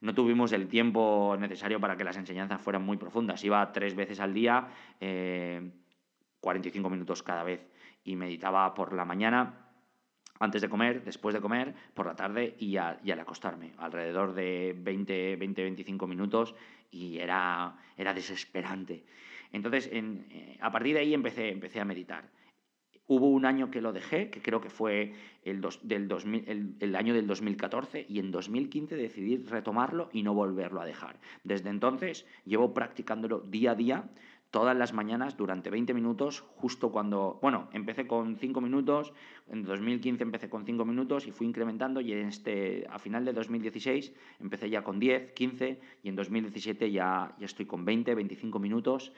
no 0.00 0.12
tuvimos 0.12 0.52
el 0.52 0.66
tiempo 0.66 1.36
necesario 1.38 1.78
para 1.78 1.96
que 1.96 2.02
las 2.02 2.16
enseñanzas 2.16 2.60
fueran 2.60 2.82
muy 2.82 2.96
profundas, 2.96 3.44
iba 3.44 3.72
tres 3.72 3.94
veces 3.94 4.18
al 4.18 4.34
día, 4.34 4.66
45 6.42 6.90
minutos 6.90 7.22
cada 7.22 7.44
vez 7.44 7.66
y 8.04 8.16
meditaba 8.16 8.74
por 8.74 8.92
la 8.92 9.06
mañana, 9.06 9.62
antes 10.40 10.60
de 10.60 10.68
comer, 10.68 11.04
después 11.04 11.34
de 11.34 11.40
comer, 11.40 11.72
por 11.94 12.06
la 12.06 12.16
tarde 12.16 12.56
y, 12.58 12.76
al 12.76 13.20
acostarme, 13.20 13.72
alrededor 13.78 14.34
de 14.34 14.74
20, 14.76 15.36
20 15.36 15.62
25 15.62 16.06
minutos 16.08 16.54
y 16.90 17.18
era, 17.18 17.76
era 17.96 18.12
desesperante. 18.12 19.04
Entonces, 19.52 19.88
eh, 19.92 20.58
a 20.60 20.72
partir 20.72 20.94
de 20.94 21.00
ahí 21.00 21.14
empecé, 21.14 21.50
empecé 21.50 21.80
a 21.80 21.84
meditar. 21.84 22.28
Hubo 23.06 23.28
un 23.28 23.44
año 23.44 23.70
que 23.70 23.80
lo 23.80 23.92
dejé, 23.92 24.30
que 24.30 24.42
creo 24.42 24.60
que 24.60 24.70
fue 24.70 25.12
el, 25.44 25.64
del 25.82 26.08
2000, 26.08 26.76
el, 26.80 26.96
año 26.96 27.14
del 27.14 27.26
2014, 27.26 28.06
y 28.08 28.18
en 28.18 28.32
2015 28.32 28.96
decidí 28.96 29.36
retomarlo 29.36 30.08
y 30.12 30.22
no 30.22 30.34
volverlo 30.34 30.80
a 30.80 30.86
dejar. 30.86 31.20
Desde 31.44 31.70
entonces 31.70 32.26
llevo 32.44 32.74
practicándolo 32.74 33.40
día 33.40 33.72
a 33.72 33.74
día 33.74 34.10
todas 34.52 34.76
las 34.76 34.92
mañanas 34.92 35.36
durante 35.36 35.70
20 35.70 35.94
minutos, 35.94 36.44
justo 36.56 36.92
cuando, 36.92 37.38
bueno, 37.40 37.70
empecé 37.72 38.06
con 38.06 38.36
5 38.36 38.60
minutos, 38.60 39.14
en 39.48 39.64
2015 39.64 40.22
empecé 40.22 40.50
con 40.50 40.66
5 40.66 40.84
minutos 40.84 41.26
y 41.26 41.32
fui 41.32 41.46
incrementando 41.46 42.02
y 42.02 42.12
en 42.12 42.28
este, 42.28 42.86
a 42.90 42.98
final 42.98 43.24
de 43.24 43.32
2016 43.32 44.12
empecé 44.40 44.68
ya 44.68 44.84
con 44.84 45.00
10, 45.00 45.32
15 45.32 45.80
y 46.02 46.08
en 46.08 46.16
2017 46.16 46.92
ya, 46.92 47.34
ya 47.40 47.46
estoy 47.46 47.64
con 47.64 47.86
20, 47.86 48.14
25 48.14 48.58
minutos. 48.58 49.12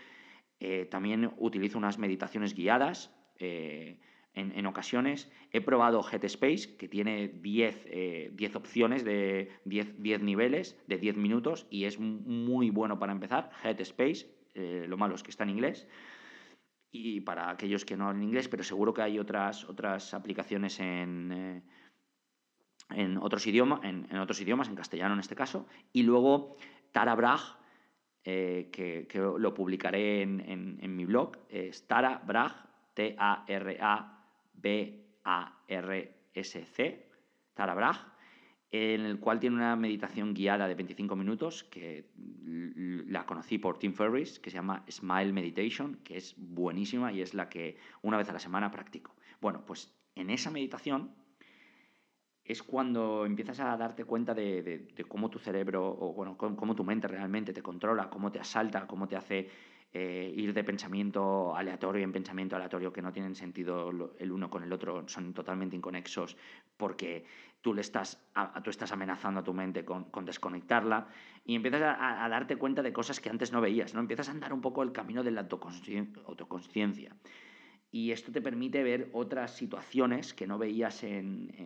Eh, 0.61 0.87
también 0.88 1.33
utilizo 1.37 1.79
unas 1.79 1.99
meditaciones 1.99 2.55
guiadas. 2.55 3.12
Eh, 3.38 3.99
en, 4.35 4.67
ocasiones. 4.67 5.31
He 5.53 5.61
probado 5.61 6.03
Headspace, 6.03 6.76
que 6.76 6.88
tiene 6.88 7.29
10, 7.29 7.87
eh, 7.87 8.50
opciones 8.55 9.05
de 9.05 9.50
10, 9.64 10.03
10, 10.03 10.23
niveles 10.23 10.76
de 10.88 10.99
10 10.99 11.17
minutos 11.17 11.67
y 11.71 11.85
es 11.85 12.00
muy 12.00 12.71
bueno 12.71 12.99
para 12.99 13.12
empezar. 13.12 13.50
Headspace 13.62 14.34
eh, 14.54 14.87
lo 14.88 14.96
malo 14.96 15.14
es 15.14 15.23
que 15.23 15.30
está 15.30 15.44
en 15.44 15.50
inglés. 15.50 15.87
Y 16.90 17.20
para 17.20 17.50
aquellos 17.50 17.84
que 17.84 17.96
no 17.96 18.06
hablan 18.06 18.23
inglés, 18.23 18.49
pero 18.49 18.62
seguro 18.62 18.94
que 18.94 19.02
hay 19.02 19.18
otras, 19.18 19.64
otras 19.64 20.14
aplicaciones 20.14 20.78
en, 20.78 21.32
eh, 21.32 21.62
en, 22.90 23.18
otros 23.18 23.46
idiomas, 23.46 23.80
en, 23.82 24.16
otros 24.16 24.40
idiomas, 24.40 24.68
en 24.68 24.76
castellano 24.76 25.14
en 25.14 25.20
este 25.20 25.34
caso. 25.34 25.66
Y 25.92 26.04
luego 26.04 26.56
Tara 26.92 27.16
Brach, 27.16 27.58
eh, 28.23 28.70
que, 28.73 29.08
lo 29.18 29.52
publicaré 29.52 30.23
en, 30.23 30.40
en, 30.80 30.96
mi 30.96 31.04
blog, 31.04 31.37
es 31.49 31.87
Tara 31.88 32.23
Brach, 32.25 32.54
T-A-R-A-B-A-R-S-C, 32.94 33.90
Tara 37.54 37.75
Brach, 37.75 38.13
en 38.76 39.02
el 39.02 39.21
cual 39.21 39.38
tiene 39.38 39.54
una 39.54 39.76
meditación 39.76 40.35
guiada 40.35 40.66
de 40.66 40.75
25 40.75 41.14
minutos, 41.14 41.62
que 41.62 42.07
la 43.07 43.25
conocí 43.25 43.57
por 43.57 43.78
Tim 43.78 43.93
Ferriss, 43.93 44.40
que 44.40 44.50
se 44.50 44.57
llama 44.57 44.85
Smile 44.90 45.33
Meditation, 45.33 46.00
que 46.02 46.16
es 46.16 46.35
buenísima 46.37 47.12
y 47.12 47.21
es 47.21 47.35
la 47.35 47.49
que 47.49 47.76
una 48.02 48.16
vez 48.16 48.28
a 48.31 48.33
la 48.33 48.40
semana 48.40 48.73
practico. 48.73 49.14
Bueno, 49.40 49.64
pues 49.64 49.95
en 50.16 50.28
esa 50.28 50.50
meditación 50.50 51.14
es 52.45 52.64
cuando 52.64 53.25
empiezas 53.25 53.61
a 53.61 53.76
darte 53.76 54.04
cuenta 54.04 54.35
de, 54.35 54.88
cómo 55.07 55.31
tu 55.31 55.38
cerebro, 55.38 55.87
o 55.87 56.12
bueno, 56.12 56.37
cómo, 56.37 56.75
tu 56.75 56.83
mente 56.83 57.07
realmente 57.07 57.52
te 57.52 57.62
controla, 57.62 58.11
cómo 58.11 58.33
te 58.33 58.40
asalta, 58.40 58.88
cómo 58.88 59.07
te 59.07 59.14
hace 59.14 59.50
eh, 59.96 60.34
ir 60.36 60.52
de 60.52 60.64
pensamiento 60.64 61.54
aleatorio 61.54 62.02
en 62.02 62.10
pensamiento 62.10 62.56
aleatorio 62.56 62.92
que 62.92 63.00
no 63.00 63.12
tienen 63.12 63.36
sentido 63.36 63.90
el 64.18 64.32
uno 64.32 64.50
con 64.50 64.64
el 64.64 64.72
otro, 64.72 65.06
son 65.06 65.32
totalmente 65.32 65.76
inconexos, 65.76 66.36
porque 66.76 67.24
tú, 67.60 67.72
le 67.72 67.80
estás, 67.80 68.20
tú 68.64 68.70
estás 68.70 68.90
amenazando 68.90 69.38
a 69.38 69.44
tu 69.44 69.54
mente 69.54 69.84
con, 69.84 70.24
desconectarla 70.24 71.06
y 71.44 71.54
empiezas 71.54 71.96
a, 71.96 72.28
darte 72.28 72.56
cuenta 72.56 72.82
de 72.82 72.92
cosas 72.92 73.20
que 73.20 73.30
antes 73.30 73.52
no 73.52 73.60
veías, 73.60 73.94
¿no? 73.94 74.00
Empiezas 74.00 74.28
a 74.28 74.32
andar 74.32 74.52
un 74.52 74.60
poco 74.60 74.82
el 74.82 74.90
camino 74.90 75.22
de 75.22 75.30
la 75.30 75.42
autoconsciencia. 75.42 77.14
Y 77.92 78.10
esto 78.10 78.32
te 78.32 78.42
permite 78.42 78.82
ver 78.82 79.10
otras 79.12 79.54
situaciones 79.54 80.34
que 80.34 80.48
no 80.48 80.58
veías 80.58 81.04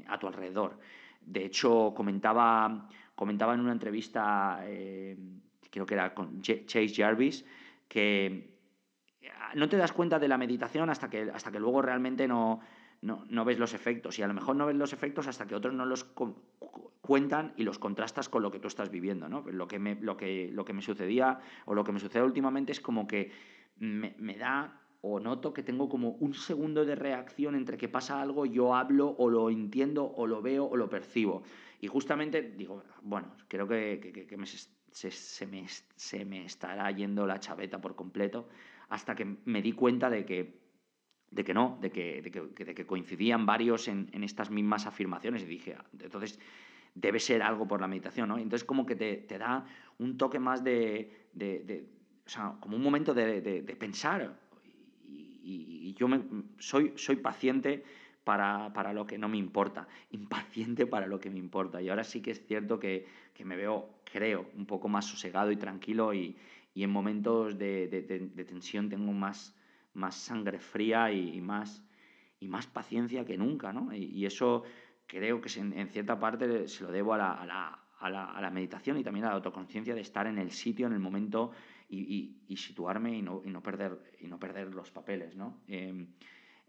a 0.07 0.19
tu 0.19 0.27
alrededor. 0.27 0.79
De 1.23 1.47
hecho, 1.47 1.95
comentaba, 1.97 2.91
comentaba 3.15 3.55
en 3.55 3.61
una 3.61 3.73
entrevista, 3.73 4.61
eh, 4.67 5.17
creo 5.71 5.87
que 5.87 5.95
era 5.95 6.13
con 6.13 6.43
Chase 6.43 6.93
Jarvis, 6.95 7.47
que 7.89 8.59
no 9.55 9.69
te 9.69 9.77
das 9.77 9.93
cuenta 9.93 10.19
de 10.19 10.29
la 10.29 10.39
meditación 10.39 10.91
hasta 10.91 11.09
que, 11.11 11.31
hasta 11.33 11.51
que 11.51 11.61
luego 11.61 11.83
realmente 11.83 12.29
no, 12.29 12.61
no, 13.01 13.45
ves 13.45 13.59
los 13.59 13.75
efectos. 13.75 14.19
Y 14.19 14.23
a 14.23 14.29
lo 14.29 14.35
mejor 14.35 14.57
no 14.57 14.67
ves 14.67 14.77
los 14.77 14.93
efectos 14.93 15.27
hasta 15.27 15.47
que 15.47 15.55
otros 15.55 15.75
no 15.75 15.87
los 15.87 16.05
cuentan 17.01 17.53
y 17.57 17.65
los 17.65 17.79
contrastas 17.79 18.29
con 18.29 18.43
lo 18.43 18.51
que 18.51 18.59
tú 18.59 18.69
estás 18.69 18.91
viviendo. 18.91 19.29
¿no? 19.29 19.45
Lo, 19.51 19.69
que 19.69 19.79
me, 19.79 19.97
lo, 19.97 20.17
que, 20.17 20.51
lo 20.53 20.65
que 20.65 20.73
me 20.73 20.83
sucedía 20.83 21.41
o 21.65 21.75
lo 21.75 21.85
que 21.85 21.93
me 21.93 22.01
sucede 22.01 22.23
últimamente 22.23 22.73
es 22.73 22.81
como 22.81 23.07
que 23.07 23.31
me, 23.77 24.37
da 24.37 24.81
o 25.01 25.21
noto 25.21 25.53
que 25.53 25.63
tengo 25.63 25.89
como 25.89 26.11
un 26.11 26.35
segundo 26.35 26.85
de 26.85 26.97
reacción 26.97 27.55
entre 27.55 27.79
que 27.79 27.89
pasa 27.89 28.21
algo, 28.21 28.47
yo 28.47 28.75
hablo 28.75 29.15
o 29.17 29.31
lo 29.31 29.49
entiendo 29.49 30.05
o 30.05 30.27
lo 30.27 30.43
veo 30.43 30.65
o 30.67 30.77
lo 30.77 30.91
percibo. 30.91 31.45
Y 31.81 31.87
justamente 31.87 32.43
digo, 32.43 32.83
bueno, 33.03 33.33
creo 33.47 33.69
que, 33.69 34.27
se, 34.91 35.47
me, 35.47 35.67
se 35.69 36.25
me 36.25 36.45
estará 36.45 36.91
yendo 36.91 37.27
la 37.27 37.41
chaveta 37.41 37.81
por 37.81 37.95
completo 37.95 38.49
hasta 38.89 39.15
que 39.15 39.37
me 39.45 39.63
di 39.63 39.73
cuenta 39.73 40.11
de 40.11 40.25
que 40.25 40.69
de 41.31 41.45
que 41.45 41.53
no, 41.53 41.79
de 41.81 41.91
que, 41.91 42.23
de 42.23 42.75
que, 42.75 42.87
coincidían 42.87 43.45
varios 43.45 43.89
en, 43.89 44.09
estas 44.25 44.51
mismas 44.51 44.87
afirmaciones 44.87 45.43
y 45.43 45.47
dije, 45.47 45.77
ah, 45.79 45.85
entonces 46.01 46.39
debe 46.95 47.21
ser 47.21 47.43
algo 47.43 47.69
por 47.69 47.81
la 47.81 47.87
meditación, 47.87 48.31
¿no? 48.31 48.39
Entonces 48.39 48.65
como 48.65 48.87
que 48.87 48.97
te, 48.97 49.39
da 49.39 49.67
un 49.99 50.17
toque 50.17 50.39
más 50.39 50.65
de, 50.65 51.29
o 52.27 52.29
sea, 52.29 52.57
como 52.61 52.77
un 52.77 52.83
momento 52.83 53.13
de, 53.13 53.77
pensar 53.79 54.39
y, 55.05 55.95
yo 55.99 56.09
me, 56.09 56.23
soy, 56.59 56.93
soy 56.97 57.17
paciente 57.17 57.85
para, 58.29 58.75
para, 58.75 58.93
lo 58.93 59.07
que 59.07 59.17
no 59.17 59.27
me 59.27 59.39
importa, 59.39 59.89
impaciente 60.11 60.87
para 60.87 61.07
lo 61.07 61.19
que 61.19 61.31
me 61.31 61.39
importa. 61.39 61.81
Y 61.81 61.89
ahora 61.89 62.05
sí 62.05 62.21
que 62.21 62.33
es 62.33 62.45
cierto 62.45 62.79
que, 62.79 63.07
que 63.33 63.43
me 63.43 63.57
veo, 63.57 63.89
creo, 64.05 64.51
un 64.55 64.67
poco 64.67 64.87
más 64.87 65.07
sosegado 65.07 65.51
y 65.51 65.57
tranquilo 65.57 66.13
y, 66.13 66.37
y 66.75 66.83
en 66.83 66.91
momentos 66.91 67.57
de, 67.57 67.89
de, 67.89 68.45
tensión 68.45 68.91
tengo 68.91 69.15
más, 69.15 69.57
más 69.95 70.15
sangre 70.15 70.59
fría 70.59 71.11
y, 71.11 71.41
más, 71.41 71.83
y 72.39 72.49
más 72.49 72.67
paciencia 72.67 73.25
que 73.25 73.39
nunca, 73.39 73.73
¿no? 73.73 73.95
Y, 73.95 74.27
eso 74.27 74.63
creo 75.07 75.41
que 75.41 75.49
en, 75.59 75.89
cierta 75.89 76.19
parte 76.19 76.69
se 76.69 76.85
lo 76.85 76.93
debo 76.93 77.15
a 77.15 77.17
la, 77.17 77.33
a, 77.33 77.47
la, 78.11 78.25
a, 78.27 78.41
la, 78.43 78.51
meditación 78.51 78.99
y 78.99 79.03
también 79.03 79.25
a 79.25 79.29
la 79.31 79.37
autoconciencia 79.37 79.95
de 79.95 80.03
estar 80.03 80.27
en 80.27 80.37
el 80.37 80.51
sitio, 80.51 80.87
en 80.87 80.93
el 80.93 81.01
momento 81.01 81.53
y, 81.89 82.37
situarme 82.59 83.17
y 83.17 83.23
no, 83.23 83.41
no, 83.43 83.63
perder, 83.63 83.99
y 84.21 84.27
no 84.27 84.39
perder 84.39 84.75
los 84.75 84.91
papeles, 84.91 85.35
¿no? 85.35 85.63
Eh, 85.67 86.07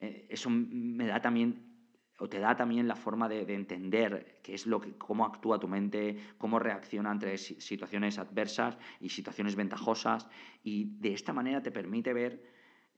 eh, 0.01 0.27
eso 0.29 0.49
me 0.49 1.07
da 1.07 1.21
también 1.21 1.69
o 2.19 2.27
te 2.27 2.39
da 2.39 2.55
también 2.55 2.87
la 2.87 2.95
forma 2.95 3.29
de, 3.29 3.41
entender 3.53 4.39
qué 4.43 4.53
es 4.53 4.67
lo 4.67 4.79
que, 4.81 4.97
cómo 4.97 5.25
actúa 5.25 5.59
tu 5.59 5.67
mente, 5.67 6.17
cómo 6.37 6.59
reacciona 6.59 7.11
ante 7.11 7.37
situaciones 7.37 8.19
adversas 8.19 8.77
y 8.99 9.09
situaciones 9.09 9.55
ventajosas, 9.55 10.27
y 10.61 10.97
de 10.99 11.13
esta 11.13 11.31
manera 11.31 11.63
te 11.63 11.71
permite 11.71 12.13
ver 12.13 12.43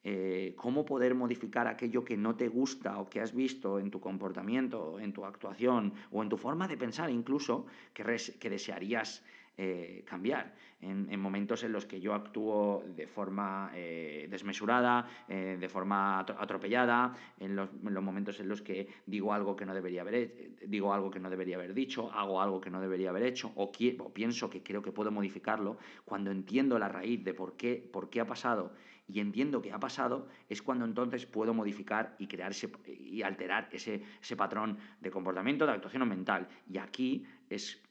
eh, 0.03 0.55
cómo 0.58 0.84
poder 0.84 1.13
modificar 1.13 1.67
aquello 1.67 2.03
que 2.03 2.17
no 2.17 2.36
te 2.36 2.48
gusta 2.48 2.98
o 2.98 3.08
que 3.08 3.22
has 3.22 3.36
visto 3.36 3.77
en 3.77 3.91
tu 3.91 4.00
comportamiento, 4.00 5.00
en 5.00 5.13
tu 5.13 5.24
actuación 5.24 5.93
o 6.10 6.24
en 6.24 6.29
tu 6.29 6.38
forma 6.38 6.67
de 6.67 6.77
pensar 6.77 7.12
incluso, 7.12 7.67
que, 7.93 8.03
que 8.39 8.50
desearías 8.50 9.24
eh, 9.58 10.03
cambiar. 10.05 10.55
En, 10.79 11.20
momentos 11.20 11.63
en 11.63 11.72
los 11.72 11.86
que 11.86 12.00
yo 12.00 12.15
actúo 12.15 12.84
de 12.88 13.05
forma 13.05 13.72
eh, 13.75 14.27
desmesurada, 14.29 15.08
eh, 15.27 15.58
de 15.60 15.70
forma 15.70 16.20
atropellada, 16.20 17.13
en 17.39 17.55
los, 17.55 17.72
momentos 18.01 18.39
en 18.39 18.48
los 18.48 18.63
que 18.63 18.88
digo 19.05 19.34
algo 19.34 19.55
que 19.55 19.65
no 19.65 19.75
debería 19.75 20.01
haber, 20.01 20.55
digo 20.65 20.93
algo 20.93 21.12
que 21.12 21.20
no 21.20 21.29
debería 21.29 21.58
haber 21.58 21.75
dicho, 21.75 22.12
hago 22.12 22.41
algo 22.41 22.60
que 22.60 22.72
no 22.72 22.81
debería 22.81 23.12
haber 23.12 23.24
hecho, 23.24 23.51
o, 23.55 23.72
pienso 23.72 24.50
que 24.50 24.63
creo 24.63 24.81
que 24.81 24.91
puedo 24.91 25.12
modificarlo, 25.12 25.77
cuando 26.05 26.31
entiendo 26.31 26.79
la 26.79 26.88
raíz 26.88 27.24
de 27.24 27.36
por 27.36 27.55
qué, 27.58 27.75
por 27.75 28.10
qué 28.10 28.22
ha 28.22 28.25
pasado 28.25 28.74
y 29.07 29.20
entiendo 29.20 29.61
que 29.61 29.74
ha 29.74 29.79
pasado, 29.79 30.27
es 30.50 30.61
cuando 30.61 30.85
entonces 30.85 31.25
puedo 31.25 31.53
modificar 31.53 32.16
y 32.18 32.27
crear 32.27 32.53
y 32.87 33.22
alterar 33.22 33.70
ese, 33.72 34.01
ese 34.22 34.35
patrón 34.35 34.77
de 35.01 35.11
comportamiento, 35.11 35.66
de 35.66 35.74
actuación 35.74 36.07
mental. 36.07 36.48
Y 36.68 36.77
aquí 36.77 37.25
es 37.50 37.81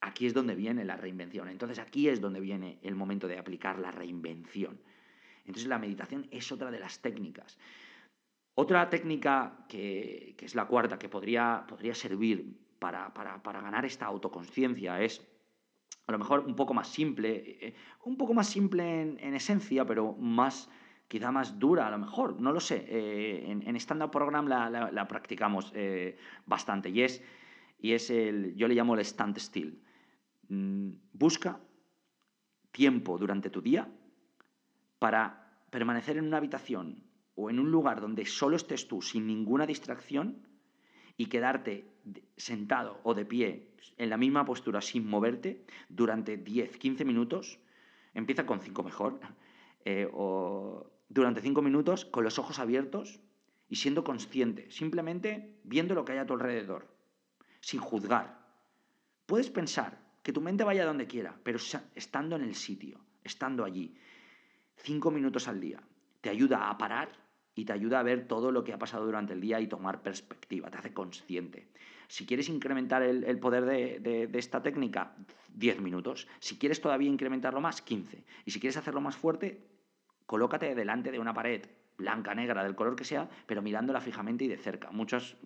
Aquí 0.00 0.26
es 0.26 0.34
donde 0.34 0.54
viene 0.54 0.84
la 0.84 0.96
reinvención. 0.96 1.48
Entonces 1.48 1.78
aquí 1.78 2.08
es 2.08 2.20
donde 2.20 2.40
viene 2.40 2.78
el 2.82 2.94
momento 2.94 3.28
de 3.28 3.38
aplicar 3.38 3.78
la 3.78 3.90
reinvención. 3.90 4.78
Entonces 5.46 5.68
la 5.68 5.78
meditación 5.78 6.26
es 6.30 6.50
otra 6.52 6.70
de 6.70 6.80
las 6.80 7.00
técnicas. 7.00 7.58
Otra 8.54 8.88
técnica 8.88 9.66
que, 9.68 10.34
es 10.40 10.54
la 10.54 10.66
cuarta, 10.66 10.98
que 10.98 11.08
podría, 11.08 11.64
podría 11.68 11.94
servir 11.94 12.56
para, 12.78 13.12
ganar 13.44 13.84
esta 13.84 14.06
autoconsciencia 14.06 15.00
es 15.02 15.26
a 16.06 16.12
lo 16.12 16.18
mejor 16.18 16.40
un 16.40 16.54
poco 16.54 16.72
más 16.72 16.88
simple, 16.88 17.58
eh, 17.60 17.74
un 18.04 18.16
poco 18.16 18.32
más 18.32 18.48
simple 18.48 19.02
en, 19.02 19.34
esencia, 19.34 19.84
pero 19.84 20.14
más 20.14 20.70
quizá 21.08 21.30
más 21.30 21.58
dura 21.58 21.86
a 21.86 21.90
lo 21.90 21.98
mejor, 21.98 22.40
no 22.40 22.52
lo 22.52 22.60
sé. 22.60 22.86
Eh, 22.88 23.44
en, 23.50 23.66
en 23.66 23.76
Stand 23.76 24.02
Up 24.04 24.10
Program 24.10 24.46
la, 24.46 25.06
practicamos 25.08 25.70
eh, 25.74 26.16
bastante 26.46 26.88
y 26.88 27.02
es, 27.02 27.22
y 27.78 27.92
es 27.92 28.08
el, 28.08 28.54
yo 28.56 28.68
le 28.68 28.74
llamo 28.74 28.94
el 28.94 29.00
stand 29.00 29.36
still. 29.36 29.78
Mm, 30.48 30.90
busca 31.12 31.60
tiempo 32.70 33.18
durante 33.18 33.50
tu 33.50 33.60
día 33.60 33.88
para 34.98 35.60
permanecer 35.70 36.18
en 36.18 36.26
una 36.26 36.36
habitación 36.36 37.02
o 37.34 37.50
en 37.50 37.58
un 37.58 37.70
lugar 37.70 38.00
donde 38.00 38.26
solo 38.26 38.56
estés 38.56 38.86
tú 38.88 39.02
sin 39.02 39.26
ninguna 39.26 39.66
distracción 39.66 40.46
y 41.16 41.26
quedarte 41.26 41.90
sentado 42.36 43.00
o 43.02 43.14
de 43.14 43.24
pie 43.24 43.72
en 43.96 44.10
la 44.10 44.16
misma 44.16 44.44
postura 44.44 44.80
sin 44.80 45.08
moverte 45.08 45.64
durante 45.88 46.36
10, 46.36 46.76
15 46.76 47.04
minutos, 47.04 47.58
empieza 48.14 48.46
con 48.46 48.60
5 48.60 48.82
mejor, 48.82 49.20
eh, 49.84 50.08
o 50.12 50.90
durante 51.08 51.40
5 51.40 51.62
minutos 51.62 52.04
con 52.04 52.24
los 52.24 52.38
ojos 52.38 52.58
abiertos 52.58 53.20
y 53.68 53.76
siendo 53.76 54.04
consciente, 54.04 54.70
simplemente 54.70 55.58
viendo 55.64 55.94
lo 55.94 56.04
que 56.04 56.12
hay 56.12 56.18
a 56.18 56.26
tu 56.26 56.34
alrededor, 56.34 56.86
sin 57.60 57.80
juzgar. 57.80 58.38
Puedes 59.26 59.50
pensar, 59.50 60.05
que 60.26 60.32
tu 60.32 60.40
mente 60.40 60.64
vaya 60.64 60.84
donde 60.84 61.06
quiera, 61.06 61.38
pero 61.44 61.56
estando 61.94 62.34
en 62.34 62.42
el 62.42 62.56
sitio, 62.56 62.98
estando 63.22 63.64
allí, 63.64 63.94
cinco 64.74 65.12
minutos 65.12 65.46
al 65.46 65.60
día, 65.60 65.80
te 66.20 66.30
ayuda 66.30 66.68
a 66.68 66.76
parar 66.76 67.10
y 67.54 67.64
te 67.64 67.72
ayuda 67.72 68.00
a 68.00 68.02
ver 68.02 68.26
todo 68.26 68.50
lo 68.50 68.64
que 68.64 68.72
ha 68.72 68.78
pasado 68.80 69.06
durante 69.06 69.34
el 69.34 69.40
día 69.40 69.60
y 69.60 69.68
tomar 69.68 70.02
perspectiva, 70.02 70.68
te 70.68 70.78
hace 70.78 70.92
consciente. 70.92 71.68
Si 72.08 72.26
quieres 72.26 72.48
incrementar 72.48 73.04
el, 73.04 73.38
poder 73.38 73.66
de, 73.66 74.28
esta 74.34 74.64
técnica, 74.64 75.14
10 75.54 75.80
minutos. 75.80 76.26
Si 76.40 76.58
quieres 76.58 76.80
todavía 76.80 77.08
incrementarlo 77.08 77.60
más, 77.60 77.80
15. 77.80 78.24
Y 78.44 78.50
si 78.50 78.58
quieres 78.58 78.76
hacerlo 78.76 79.00
más 79.00 79.14
fuerte, 79.14 79.64
colócate 80.26 80.74
delante 80.74 81.12
de 81.12 81.20
una 81.20 81.34
pared 81.34 81.62
blanca, 81.96 82.34
negra, 82.34 82.64
del 82.64 82.74
color 82.74 82.96
que 82.96 83.04
sea, 83.04 83.28
pero 83.46 83.62
mirándola 83.62 84.00
fijamente 84.00 84.42
y 84.42 84.48
de 84.48 84.56
cerca. 84.56 84.90
Muchas, 84.90 85.36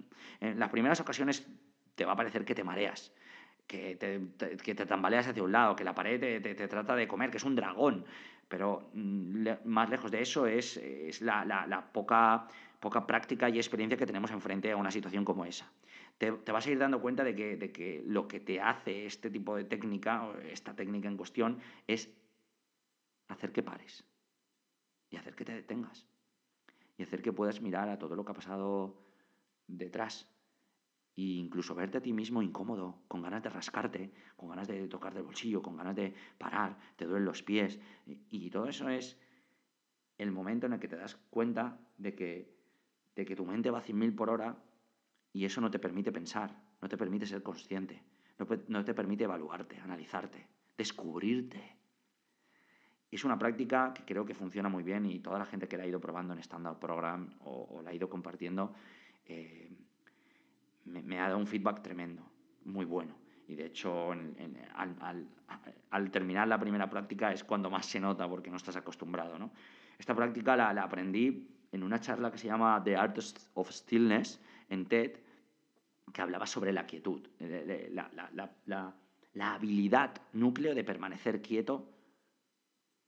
en 0.41 0.59
las 0.59 0.71
primeras 0.71 1.01
ocasiones 1.01 1.47
te 1.97 2.07
va 2.07 2.13
a 2.13 2.17
parecer 2.17 2.47
que 2.47 2.55
te 2.55 2.65
mareas, 2.65 3.13
que 3.71 3.95
te, 4.75 4.87
tambaleas 4.87 5.29
hacia 5.29 5.45
un 5.45 5.53
lado, 5.53 5.77
que 5.77 5.85
la 5.85 5.95
pared 5.95 6.19
te, 6.43 6.67
trata 6.67 6.97
de 6.97 7.07
comer, 7.07 7.31
que 7.31 7.37
es 7.37 7.45
un 7.45 7.55
dragón. 7.55 8.05
Pero 8.49 8.91
mm, 8.95 9.47
más 9.65 9.89
lejos 9.89 10.11
de 10.11 10.21
eso 10.21 10.49
es, 10.49 10.77
es 10.77 11.23
la, 11.23 11.89
poca, 11.93 12.49
poca 12.81 13.07
práctica 13.07 13.49
y 13.49 13.59
experiencia 13.59 13.97
que 13.97 14.07
tenemos 14.07 14.33
enfrente 14.33 14.73
a 14.73 14.77
una 14.77 14.91
situación 14.91 15.25
como 15.25 15.45
esa. 15.45 15.71
Te, 16.19 16.33
vas 16.33 16.67
a 16.67 16.71
ir 16.71 16.79
dando 16.79 17.01
cuenta 17.01 17.23
de 17.23 17.35
que, 17.37 17.57
de 17.57 17.71
que 17.71 18.03
lo 18.05 18.27
que 18.27 18.41
te 18.41 18.61
hace 18.61 19.07
este 19.07 19.31
tipo 19.31 19.55
de 19.55 19.65
técnica, 19.65 20.29
esta 20.51 20.75
técnica 20.75 21.09
en 21.09 21.17
cuestión, 21.17 21.61
es 21.87 22.11
hacer 23.29 23.53
que 23.53 23.63
pares 23.63 24.05
y 25.11 25.17
hacer 25.17 25.37
que 25.37 25.45
te 25.45 25.53
detengas 25.53 26.07
y 26.99 27.05
hacer 27.05 27.23
que 27.23 27.33
puedas 27.33 27.61
mirar 27.61 27.89
a 27.89 27.99
todo 27.99 28.17
lo 28.17 28.25
que 28.25 28.33
ha 28.33 28.35
pasado 28.35 29.01
detrás 29.69 30.29
incluso 31.21 31.75
verte 31.75 31.99
a 31.99 32.01
ti 32.01 32.13
mismo 32.13 32.43
incómodo, 32.43 33.03
con 33.09 33.23
ganas 33.23 33.43
de 33.43 33.51
rascarte, 33.51 34.13
con 34.37 34.49
ganas 34.49 34.69
de 34.69 34.89
tocar 34.89 35.15
del 35.15 35.25
bolsillo, 35.25 35.63
con 35.63 35.77
ganas 35.77 35.97
de 35.97 36.15
parar, 36.39 36.79
te 36.97 37.05
duelen 37.05 37.25
los 37.25 37.43
pies. 37.43 37.79
Y, 38.07 38.51
todo 38.51 38.67
eso 38.67 38.89
es 38.89 39.19
el 40.19 40.33
momento 40.33 40.67
en 40.67 40.75
el 40.75 40.81
que 40.81 40.89
te 40.89 40.97
das 40.97 41.17
cuenta 41.31 41.79
de 41.99 42.15
que, 42.15 42.55
de 43.17 43.25
que 43.25 43.37
tu 43.37 43.45
mente 43.45 43.71
va 43.71 43.79
a 43.79 43.85
100.000 43.85 44.15
por 44.15 44.31
hora 44.31 44.57
y 45.33 45.45
eso 45.45 45.61
no 45.61 45.71
te 45.71 45.79
permite 45.79 46.13
pensar, 46.13 46.57
no 46.81 46.89
te 46.89 46.97
permite 46.97 47.27
ser 47.27 47.43
consciente, 47.43 48.03
no, 48.69 48.85
te 48.85 48.95
permite 48.95 49.25
evaluarte, 49.25 49.79
analizarte, 49.79 50.47
descubrirte. 50.77 51.77
Es 53.11 53.25
una 53.25 53.39
práctica 53.39 53.93
que 53.93 54.05
creo 54.05 54.25
que 54.25 54.35
funciona 54.35 54.69
muy 54.69 54.83
bien 54.83 55.05
y 55.07 55.19
toda 55.19 55.39
la 55.39 55.45
gente 55.45 55.69
que 55.69 55.77
la 55.77 55.83
ha 55.83 55.87
ido 55.87 56.01
probando 56.01 56.33
en 56.33 56.39
Standard 56.39 56.79
Program 56.79 57.35
o, 57.41 57.81
la 57.83 57.91
ha 57.91 57.95
ido 57.95 58.09
compartiendo, 58.09 58.73
eh, 59.27 59.77
me, 60.91 61.19
ha 61.19 61.25
dado 61.25 61.39
un 61.39 61.47
feedback 61.47 61.83
tremendo, 61.83 62.23
muy 62.65 62.85
bueno. 62.85 63.15
Y 63.49 63.55
de 63.55 63.67
hecho, 63.67 64.13
al, 65.91 66.11
terminar 66.11 66.47
la 66.47 66.59
primera 66.59 66.89
práctica 66.89 67.33
es 67.33 67.43
cuando 67.43 67.69
más 67.69 67.87
se 67.87 67.99
nota 67.99 68.29
porque 68.29 68.51
no 68.51 68.57
estás 68.57 68.77
acostumbrado. 68.77 69.39
¿no? 69.39 69.51
Esta 69.99 70.15
práctica 70.15 70.57
la, 70.57 70.71
aprendí 70.83 71.49
en 71.73 71.83
una 71.83 71.99
charla 72.01 72.31
que 72.31 72.39
se 72.39 72.47
llama 72.47 72.81
The 72.85 72.97
Art 72.97 73.19
of 73.55 73.71
Stillness 73.71 74.41
en 74.69 74.87
TED, 74.87 75.17
que 76.13 76.23
hablaba 76.23 76.47
sobre 76.47 76.73
la 76.73 76.87
quietud, 76.87 77.27
la, 77.41 78.11
la 79.35 79.55
habilidad 79.55 80.15
núcleo 80.33 80.75
de 80.75 80.85
permanecer 80.85 81.41
quieto 81.41 81.89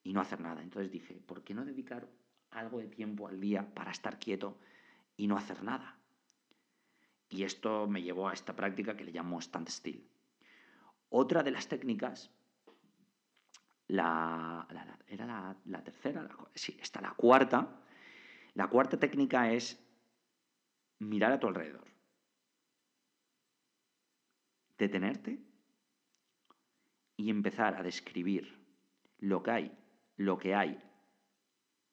y 0.02 0.12
no 0.12 0.20
hacer 0.20 0.40
nada. 0.40 0.62
Entonces 0.62 0.90
dije, 0.90 1.14
¿por 1.26 1.42
qué 1.42 1.54
no 1.54 1.64
dedicar 1.64 2.08
algo 2.50 2.78
de 2.78 2.88
tiempo 2.88 3.28
al 3.28 3.40
día 3.40 3.74
para 3.74 3.90
estar 3.90 4.18
quieto 4.18 4.58
y 5.16 5.26
no 5.26 5.36
hacer 5.36 5.62
nada? 5.62 5.96
Y 7.32 7.44
esto 7.44 7.86
me 7.86 8.02
llevó 8.02 8.28
a 8.28 8.34
esta 8.34 8.54
práctica 8.54 8.94
que 8.94 9.04
le 9.04 9.10
llamo 9.10 9.40
standstill. 9.40 10.06
Otra 11.08 11.42
de 11.42 11.50
las 11.50 11.66
técnicas, 11.66 12.30
la, 13.86 14.68
era 15.08 15.56
la, 15.64 15.82
tercera, 15.82 16.28
sí, 16.54 16.76
está 16.78 17.00
la 17.00 17.14
cuarta. 17.14 17.82
La 18.52 18.68
cuarta 18.68 18.98
técnica 18.98 19.50
es 19.50 19.82
mirar 20.98 21.32
a 21.32 21.40
tu 21.40 21.46
alrededor. 21.46 21.88
Detenerte 24.76 25.42
y 27.16 27.30
empezar 27.30 27.76
a 27.76 27.82
describir 27.82 28.62
lo 29.20 29.42
que 29.42 29.50
hay, 29.52 29.78
lo 30.16 30.36
que 30.36 30.54
hay 30.54 30.78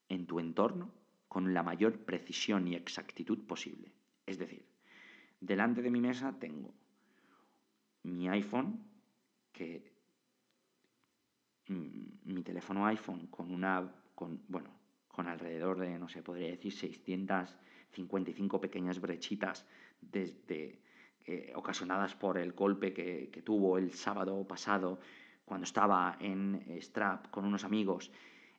en 0.09 0.27
tu 0.27 0.41
entorno 0.41 0.93
con 1.29 1.53
la 1.53 1.63
mayor 1.63 2.03
precisión 2.03 2.67
y 2.67 2.75
exactitud 2.75 3.47
posible. 3.47 3.93
Es 4.25 4.37
decir, 4.37 4.68
delante 5.39 5.81
de 5.81 5.91
mi 5.91 6.01
mesa 6.01 6.33
tengo 6.39 6.73
mi 8.03 8.29
iPhone, 8.29 8.79
que 9.51 9.91
mm, 11.67 12.33
mi 12.33 12.43
teléfono 12.43 12.85
iPhone 12.85 13.27
con 13.27 13.51
una, 13.51 13.91
con, 14.15 14.41
bueno, 14.47 14.69
con 15.07 15.27
alrededor 15.27 15.79
de, 15.79 15.99
no 15.99 16.07
sé, 16.07 16.21
podría 16.21 16.49
decir 16.49 16.71
655 16.71 18.61
pequeñas 18.61 19.01
brechitas 19.01 19.65
desde, 19.99 20.79
eh, 21.25 21.51
ocasionadas 21.55 22.15
por 22.15 22.37
el 22.37 22.53
golpe 22.53 22.93
que, 22.93 23.29
que 23.31 23.41
tuvo 23.41 23.77
el 23.77 23.91
sábado 23.93 24.47
pasado 24.47 24.99
cuando 25.45 25.65
estaba 25.65 26.15
en 26.19 26.63
Strap 26.79 27.29
con 27.31 27.43
unos 27.45 27.63
amigos, 27.63 28.11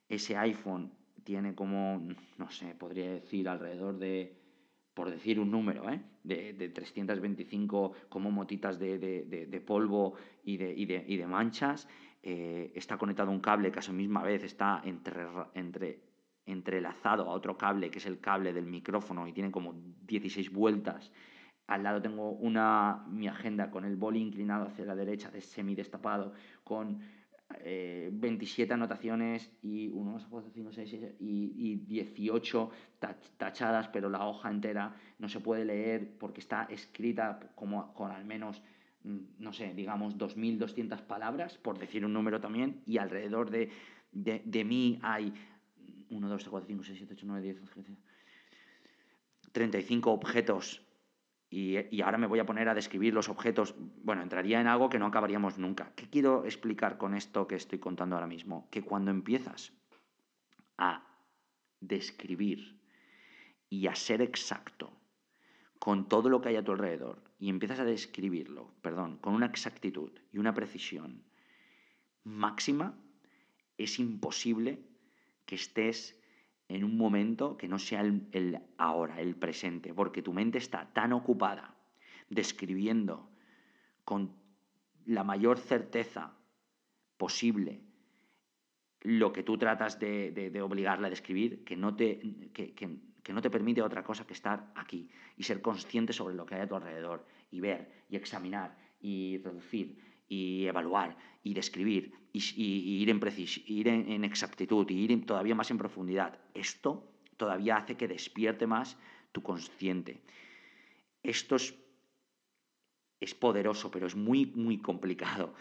ese 0.08 0.36
iPhone 0.36 0.92
tiene 1.22 1.54
como, 1.54 2.02
no 2.36 2.50
sé, 2.50 2.74
podría 2.74 3.12
decir 3.12 3.48
alrededor 3.48 3.98
de, 3.98 4.39
por 4.94 5.10
decir 5.10 5.38
un 5.40 5.50
número, 5.50 5.88
¿eh? 5.90 6.00
de, 6.24 6.52
de 6.52 6.68
325 6.68 7.92
como 8.08 8.30
motitas 8.30 8.78
de, 8.78 8.98
de 8.98 9.60
polvo 9.60 10.14
y 10.44 10.56
de, 10.56 10.74
y 10.76 11.16
de 11.16 11.26
manchas. 11.26 11.88
Eh, 12.22 12.72
está 12.74 12.98
conectado 12.98 13.30
un 13.30 13.40
cable 13.40 13.72
que 13.72 13.78
a 13.78 13.82
su 13.82 13.92
misma 13.92 14.22
vez 14.22 14.44
está 14.44 14.82
entre, 14.84 15.26
entre, 15.54 16.00
entrelazado 16.44 17.24
a 17.24 17.32
otro 17.32 17.56
cable, 17.56 17.90
que 17.90 17.98
es 17.98 18.06
el 18.06 18.20
cable 18.20 18.52
del 18.52 18.66
micrófono, 18.66 19.26
y 19.26 19.32
tiene 19.32 19.50
como 19.50 19.74
16 20.06 20.52
vueltas 20.52 21.10
al 21.70 21.84
lado 21.84 22.02
tengo 22.02 22.32
una, 22.32 23.04
mi 23.08 23.28
agenda 23.28 23.70
con 23.70 23.84
el 23.84 23.94
boli 23.94 24.20
inclinado 24.20 24.66
hacia 24.66 24.84
la 24.84 24.96
derecha, 24.96 25.30
de 25.30 25.40
semi 25.40 25.76
destapado, 25.76 26.32
con 27.50 28.20
27 28.20 28.70
eh, 28.70 28.74
anotaciones 28.74 29.50
y, 29.62 29.88
uno, 29.88 30.18
y, 31.18 31.52
y 31.56 31.76
18 31.76 32.70
tachadas, 33.36 33.88
pero 33.88 34.08
la 34.08 34.26
hoja 34.26 34.50
entera 34.50 34.94
no 35.18 35.28
se 35.28 35.40
puede 35.40 35.64
leer 35.64 36.16
porque 36.18 36.40
está 36.40 36.64
escrita 36.64 37.40
como 37.54 37.92
con 37.94 38.12
al 38.12 38.24
menos, 38.24 38.62
mm, 39.04 39.18
no 39.38 39.52
sé, 39.52 39.74
digamos 39.74 40.16
2.200 40.16 41.02
palabras, 41.02 41.58
por 41.58 41.78
decir 41.78 42.04
un 42.04 42.12
número 42.12 42.40
también, 42.40 42.82
y 42.86 42.98
alrededor 42.98 43.50
de, 43.50 43.70
de, 44.12 44.42
de 44.44 44.64
mí 44.64 44.98
hay 45.02 45.32
1, 46.10 46.28
2, 46.28 46.40
3, 46.40 46.50
4, 46.50 46.66
5, 46.68 46.84
6, 46.84 46.98
7, 46.98 47.14
8, 47.14 47.26
9, 47.26 47.42
10, 47.42 47.60
11, 47.76 47.96
35 49.52 50.12
objetos 50.12 50.82
y, 51.50 52.00
ahora 52.00 52.16
me 52.16 52.28
voy 52.28 52.38
a 52.38 52.46
poner 52.46 52.68
a 52.68 52.74
describir 52.74 53.12
los 53.12 53.28
objetos. 53.28 53.74
Bueno, 54.04 54.22
entraría 54.22 54.60
en 54.60 54.68
algo 54.68 54.88
que 54.88 55.00
no 55.00 55.06
acabaríamos 55.06 55.58
nunca. 55.58 55.92
¿Qué 55.96 56.08
quiero 56.08 56.44
explicar 56.44 56.96
con 56.96 57.14
esto 57.16 57.48
que 57.48 57.56
estoy 57.56 57.80
contando 57.80 58.14
ahora 58.14 58.28
mismo? 58.28 58.68
Que 58.70 58.82
cuando 58.82 59.10
empiezas 59.10 59.72
a 60.78 61.04
describir 61.80 62.80
y 63.68 63.88
a 63.88 63.96
ser 63.96 64.22
exacto 64.22 64.92
con 65.80 66.08
todo 66.08 66.28
lo 66.28 66.40
que 66.40 66.50
hay 66.50 66.56
a 66.56 66.62
tu 66.62 66.70
alrededor 66.70 67.20
y 67.40 67.48
empiezas 67.48 67.80
a 67.80 67.84
describirlo, 67.84 68.72
perdón, 68.80 69.16
con 69.18 69.34
una 69.34 69.46
exactitud 69.46 70.12
y 70.32 70.38
una 70.38 70.54
precisión 70.54 71.24
máxima, 72.22 72.94
es 73.76 73.98
imposible 73.98 74.84
que 75.46 75.56
estés 75.56 76.19
en 76.70 76.84
un 76.84 76.96
momento 76.96 77.56
que 77.56 77.66
no 77.66 77.80
sea 77.80 78.00
el, 78.00 78.60
ahora, 78.78 79.20
el 79.20 79.34
presente, 79.34 79.92
porque 79.92 80.22
tu 80.22 80.32
mente 80.32 80.58
está 80.58 80.88
tan 80.92 81.12
ocupada 81.12 81.74
describiendo 82.28 83.28
con 84.04 84.32
la 85.04 85.24
mayor 85.24 85.58
certeza 85.58 86.32
posible 87.16 87.82
lo 89.00 89.32
que 89.32 89.42
tú 89.42 89.58
tratas 89.58 89.98
de, 89.98 90.60
obligarla 90.62 91.08
a 91.08 91.10
describir, 91.10 91.64
que 91.64 91.76
no, 91.76 91.96
te, 91.96 92.20
que, 92.52 92.72
que 92.72 93.32
no 93.32 93.42
te 93.42 93.50
permite 93.50 93.82
otra 93.82 94.04
cosa 94.04 94.24
que 94.24 94.34
estar 94.34 94.70
aquí 94.76 95.10
y 95.36 95.42
ser 95.42 95.60
consciente 95.62 96.12
sobre 96.12 96.36
lo 96.36 96.46
que 96.46 96.54
hay 96.54 96.60
a 96.60 96.68
tu 96.68 96.76
alrededor 96.76 97.26
y 97.50 97.58
ver 97.58 98.04
y 98.08 98.14
examinar 98.14 98.78
y 99.00 99.38
reducir 99.38 99.98
y 100.30 100.66
evaluar 100.66 101.18
y 101.42 101.52
describir 101.52 102.14
y, 102.32 103.02
ir, 103.02 103.10
en 103.10 103.20
ir 103.66 103.88
en, 103.88 104.24
exactitud 104.24 104.88
y 104.88 104.94
ir 104.94 105.26
todavía 105.26 105.54
más 105.54 105.70
en 105.70 105.78
profundidad. 105.78 106.38
Esto 106.54 107.12
todavía 107.36 107.76
hace 107.76 107.96
que 107.96 108.08
despierte 108.08 108.66
más 108.66 108.96
tu 109.32 109.42
consciente. 109.42 110.22
Esto 111.22 111.56
es, 111.56 111.74
es 113.20 113.34
poderoso, 113.34 113.90
pero 113.90 114.06
es 114.06 114.14
muy, 114.14 114.46
muy 114.46 114.78
complicado. 114.78 115.52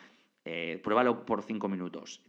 Eh, 0.45 0.79
pruébalo 0.83 1.25
por 1.25 1.43
cinco 1.43 1.67
minutos 1.67 2.21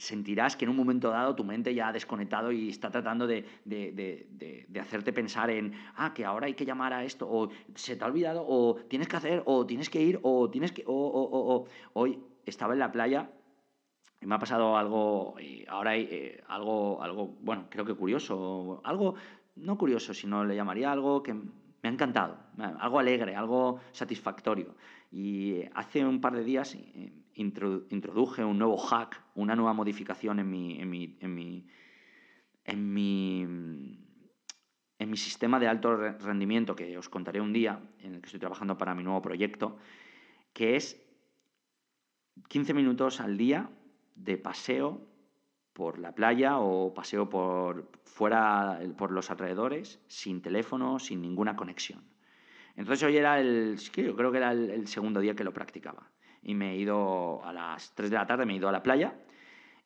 sentirás 0.00 0.56
que 0.56 0.64
en 0.64 0.70
un 0.70 0.76
momento 0.76 1.10
dado 1.10 1.36
tu 1.36 1.44
mente 1.44 1.74
ya 1.74 1.88
ha 1.88 1.92
desconectado 1.92 2.50
y 2.52 2.70
está 2.70 2.90
tratando 2.90 3.26
de, 3.26 3.44
hacerte 4.80 5.12
pensar 5.12 5.50
en, 5.50 5.74
ah, 5.96 6.14
que 6.14 6.24
ahora 6.24 6.46
hay 6.46 6.54
que 6.54 6.64
llamar 6.64 6.94
a 6.94 7.04
esto, 7.04 7.28
o 7.30 7.50
se 7.74 7.96
te 7.96 8.04
ha 8.04 8.06
olvidado, 8.06 8.42
o 8.48 8.76
tienes 8.88 9.08
que 9.08 9.16
hacer, 9.16 9.42
o 9.44 9.66
tienes 9.66 9.90
que 9.90 10.00
ir, 10.00 10.18
o 10.22 10.48
tienes 10.48 10.72
que... 10.72 10.84
O, 10.86 10.94
o, 10.94 11.54
o, 11.54 11.66
Hoy 11.92 12.18
estaba 12.46 12.72
en 12.72 12.78
la 12.78 12.90
playa 12.90 13.30
y 14.22 14.26
me 14.26 14.34
ha 14.34 14.38
pasado 14.38 14.76
algo, 14.78 15.34
ahora 15.68 15.90
hay 15.90 16.08
eh, 16.10 16.44
algo, 16.48 17.02
algo, 17.02 17.36
bueno, 17.42 17.66
creo 17.68 17.84
que 17.84 17.94
curioso, 17.94 18.80
algo, 18.84 19.16
no 19.56 19.76
curioso, 19.76 20.14
sino 20.14 20.46
le 20.46 20.56
llamaría 20.56 20.90
algo 20.90 21.22
que 21.22 21.34
me 21.34 21.88
ha 21.88 21.88
encantado, 21.88 22.38
algo 22.78 22.98
alegre, 22.98 23.36
algo 23.36 23.80
satisfactorio. 23.92 24.74
Y 25.12 25.62
hace 25.74 26.04
un 26.06 26.22
par 26.22 26.34
de 26.34 26.44
días 26.44 26.74
eh, 26.74 27.12
introduje 27.40 28.44
un 28.44 28.58
nuevo 28.58 28.76
hack, 28.76 29.22
una 29.34 29.56
nueva 29.56 29.72
modificación 29.72 30.38
en 30.38 30.50
mi, 30.50 30.80
en 30.80 30.90
mi, 30.90 31.18
en 31.20 31.34
mi, 32.92 33.98
en 34.98 35.10
mi, 35.10 35.16
sistema 35.16 35.58
de 35.58 35.68
alto 35.68 35.96
rendimiento, 35.96 36.76
que 36.76 36.96
os 36.98 37.08
contaré 37.08 37.40
un 37.40 37.52
día, 37.52 37.80
en 38.00 38.14
el 38.14 38.20
que 38.20 38.26
estoy 38.26 38.40
trabajando 38.40 38.76
para 38.76 38.94
mi 38.94 39.02
nuevo 39.02 39.22
proyecto, 39.22 39.78
que 40.52 40.76
es 40.76 41.02
15 42.48 42.74
minutos 42.74 43.20
al 43.20 43.36
día 43.36 43.70
de 44.14 44.36
paseo 44.36 45.06
por 45.72 45.98
la 45.98 46.14
playa 46.14 46.58
o 46.58 46.92
paseo 46.92 47.28
por 47.28 47.90
fuera 48.04 48.80
por 48.98 49.12
los 49.12 49.30
alrededores 49.30 50.00
sin 50.08 50.42
teléfono, 50.42 50.98
sin 50.98 51.22
ninguna 51.22 51.56
conexión. 51.56 52.04
Entonces 52.76 53.02
hoy 53.04 53.16
era 53.16 53.40
el, 53.40 53.78
yo 53.78 54.14
creo 54.14 54.30
que 54.30 54.38
era 54.38 54.52
el 54.52 54.86
segundo 54.86 55.20
día 55.20 55.34
que 55.34 55.44
lo 55.44 55.52
practicaba 55.52 56.10
y 56.42 56.54
me 56.54 56.72
he 56.72 56.76
ido 56.76 57.44
a 57.44 57.52
las 57.52 57.94
3 57.94 58.10
de 58.10 58.16
la 58.16 58.26
tarde, 58.26 58.46
me 58.46 58.54
he 58.54 58.56
ido 58.56 58.68
a 58.68 58.72
la 58.72 58.82
playa 58.82 59.14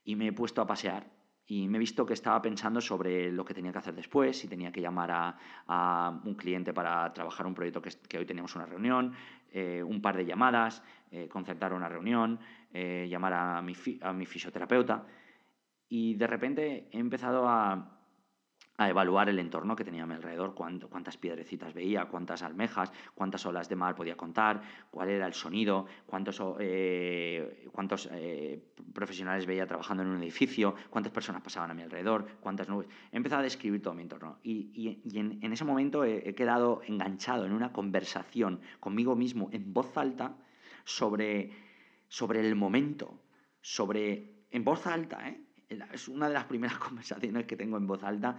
y 0.04 0.16
me 0.16 0.28
he 0.28 0.32
puesto 0.32 0.60
a 0.60 0.66
pasear. 0.66 1.12
Y 1.46 1.68
me 1.68 1.76
he 1.76 1.80
visto 1.80 2.06
que 2.06 2.14
estaba 2.14 2.40
pensando 2.40 2.80
sobre 2.80 3.30
lo 3.30 3.44
que 3.44 3.52
tenía 3.52 3.70
que 3.70 3.78
hacer 3.78 3.94
después, 3.94 4.38
si 4.38 4.48
tenía 4.48 4.72
que 4.72 4.80
llamar 4.80 5.36
a, 5.66 6.20
un 6.24 6.34
cliente 6.34 6.72
para 6.72 7.12
trabajar 7.12 7.46
un 7.46 7.54
proyecto 7.54 7.82
que, 7.82 8.18
hoy 8.18 8.24
teníamos 8.24 8.56
una 8.56 8.64
reunión, 8.64 9.14
eh, 9.52 9.82
un 9.82 10.00
par 10.00 10.16
de 10.16 10.24
llamadas, 10.24 10.82
eh, 11.10 11.28
concertar 11.28 11.74
una 11.74 11.88
reunión, 11.88 12.40
eh, 12.72 13.06
llamar 13.10 13.34
a 13.34 13.62
mi, 13.62 13.74
a 14.00 14.12
mi 14.14 14.24
fisioterapeuta. 14.24 15.04
Y 15.88 16.14
de 16.14 16.26
repente 16.26 16.88
he 16.90 16.98
empezado 16.98 17.46
a, 17.46 17.94
a 18.76 18.88
evaluar 18.88 19.28
el 19.28 19.38
entorno 19.38 19.76
que 19.76 19.84
tenía 19.84 20.02
a 20.02 20.06
mi 20.06 20.14
alrededor, 20.14 20.54
cuántas 20.54 21.16
piedrecitas 21.16 21.74
veía, 21.74 22.06
cuántas 22.06 22.42
almejas, 22.42 22.92
cuántas 23.14 23.46
olas 23.46 23.68
de 23.68 23.76
mar 23.76 23.94
podía 23.94 24.16
contar, 24.16 24.62
cuál 24.90 25.10
era 25.10 25.26
el 25.26 25.34
sonido, 25.34 25.86
cuántos, 26.06 26.42
eh, 26.58 27.68
cuántos 27.72 28.08
eh, 28.12 28.60
profesionales 28.92 29.46
veía 29.46 29.66
trabajando 29.66 30.02
en 30.02 30.08
un 30.08 30.22
edificio, 30.22 30.74
cuántas 30.90 31.12
personas 31.12 31.42
pasaban 31.42 31.70
a 31.70 31.74
mi 31.74 31.82
alrededor, 31.82 32.26
cuántas 32.40 32.68
nubes. 32.68 32.88
He 33.12 33.34
a 33.34 33.42
describir 33.42 33.82
todo 33.82 33.94
mi 33.94 34.02
entorno 34.02 34.38
y, 34.42 35.00
en, 35.14 35.52
ese 35.52 35.64
momento 35.64 36.04
he, 36.04 36.34
quedado 36.34 36.82
enganchado 36.86 37.46
en 37.46 37.52
una 37.52 37.72
conversación 37.72 38.60
conmigo 38.80 39.16
mismo 39.16 39.48
en 39.52 39.72
voz 39.72 39.96
alta 39.96 40.36
sobre, 40.84 41.52
sobre 42.08 42.40
el 42.40 42.54
momento, 42.54 43.20
sobre, 43.60 44.44
en 44.50 44.64
voz 44.64 44.86
alta, 44.86 45.28
¿eh? 45.28 45.40
es 45.92 46.08
una 46.08 46.28
de 46.28 46.34
las 46.34 46.44
primeras 46.44 46.78
conversaciones 46.78 47.46
que 47.46 47.56
tengo 47.56 47.76
en 47.76 47.86
voz 47.86 48.02
alta 48.02 48.36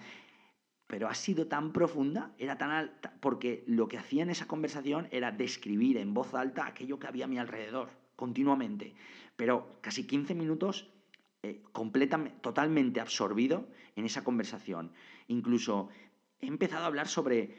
pero 0.87 1.07
ha 1.09 1.15
sido 1.15 1.47
tan 1.47 1.73
profunda, 1.73 2.31
era 2.37 2.57
tan 2.57 2.71
alta, 2.71 3.13
porque 3.19 3.63
lo 3.67 3.87
que 3.87 3.97
hacía 3.97 4.23
en 4.23 4.29
esa 4.29 4.47
conversación 4.47 5.07
era 5.11 5.31
describir 5.31 5.97
en 5.97 6.13
voz 6.13 6.33
alta 6.33 6.67
aquello 6.67 6.99
que 6.99 7.07
había 7.07 7.25
a 7.25 7.27
mi 7.27 7.39
alrededor, 7.39 7.89
continuamente. 8.15 8.93
Pero 9.35 9.79
casi 9.81 10.05
15 10.05 10.35
minutos 10.35 10.89
eh, 11.43 11.61
completamente, 11.71 12.37
totalmente 12.41 12.99
absorbido 12.99 13.67
en 13.95 14.05
esa 14.05 14.23
conversación. 14.23 14.91
Incluso 15.27 15.89
he 16.39 16.47
empezado 16.47 16.83
a 16.83 16.87
hablar 16.87 17.07
sobre 17.07 17.55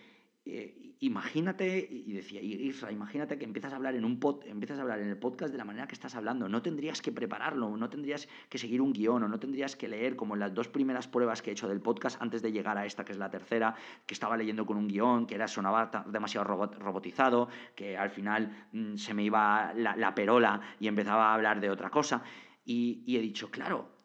eh, 0.47 0.95
imagínate, 1.01 1.89
y 1.91 2.13
decía 2.13 2.41
Isra, 2.41 2.93
imagínate 2.93 3.37
que 3.37 3.45
empiezas 3.45 3.73
a 3.73 3.77
hablar 3.77 3.97
en 3.97 4.05
un 4.05 4.21
pod, 4.21 4.45
empiezas 4.47 4.79
a 4.79 4.83
hablar 4.83 5.01
en 5.01 5.09
el 5.09 5.19
podcast 5.19 5.51
de 5.51 5.59
la 5.59 5.65
manera 5.65 5.89
que 5.89 5.95
estás 5.95 6.15
hablando. 6.15 6.49
No 6.49 6.63
tendrías 6.63 7.03
que 7.03 7.11
prepararlo, 7.11 7.77
no 7.77 7.91
tendrías 7.91 8.29
que 8.49 8.59
seguir 8.59 8.81
un 8.81 8.93
guion, 8.93 9.25
o 9.25 9.29
no 9.29 9.41
tendrías 9.41 9.75
que 9.75 9.89
leer 9.89 10.15
como 10.15 10.35
en 10.35 10.41
las 10.41 10.55
dos 10.55 10.69
primeras 10.69 11.09
pruebas 11.09 11.43
que 11.43 11.51
he 11.51 11.53
hecho 11.53 11.69
del 11.69 11.81
podcast 11.81 12.23
antes 12.23 12.43
de 12.43 12.53
llegar 12.53 12.79
a 12.79 12.87
esta, 12.87 13.05
que 13.05 13.13
es 13.13 13.19
la 13.19 13.29
tercera, 13.29 13.75
que 14.07 14.15
estaba 14.15 14.37
leyendo 14.37 14.65
con 14.65 14.77
un 14.77 14.87
guion, 14.87 15.27
que 15.27 15.35
era 15.35 15.49
sonaba 15.49 15.91
demasiado 16.07 16.45
robotizado, 16.45 17.49
que 17.75 17.97
al 17.97 18.11
final 18.11 18.69
mm, 18.73 18.97
se 18.97 19.15
me 19.15 19.25
iba 19.25 19.73
la, 19.75 20.15
perola 20.15 20.61
y 20.79 20.87
empezaba 20.87 21.31
a 21.31 21.35
hablar 21.35 21.61
de 21.61 21.71
otra 21.71 21.91
cosa. 21.91 22.23
y 22.65 23.17
he 23.17 23.21
dicho, 23.21 23.51
claro, 23.51 23.96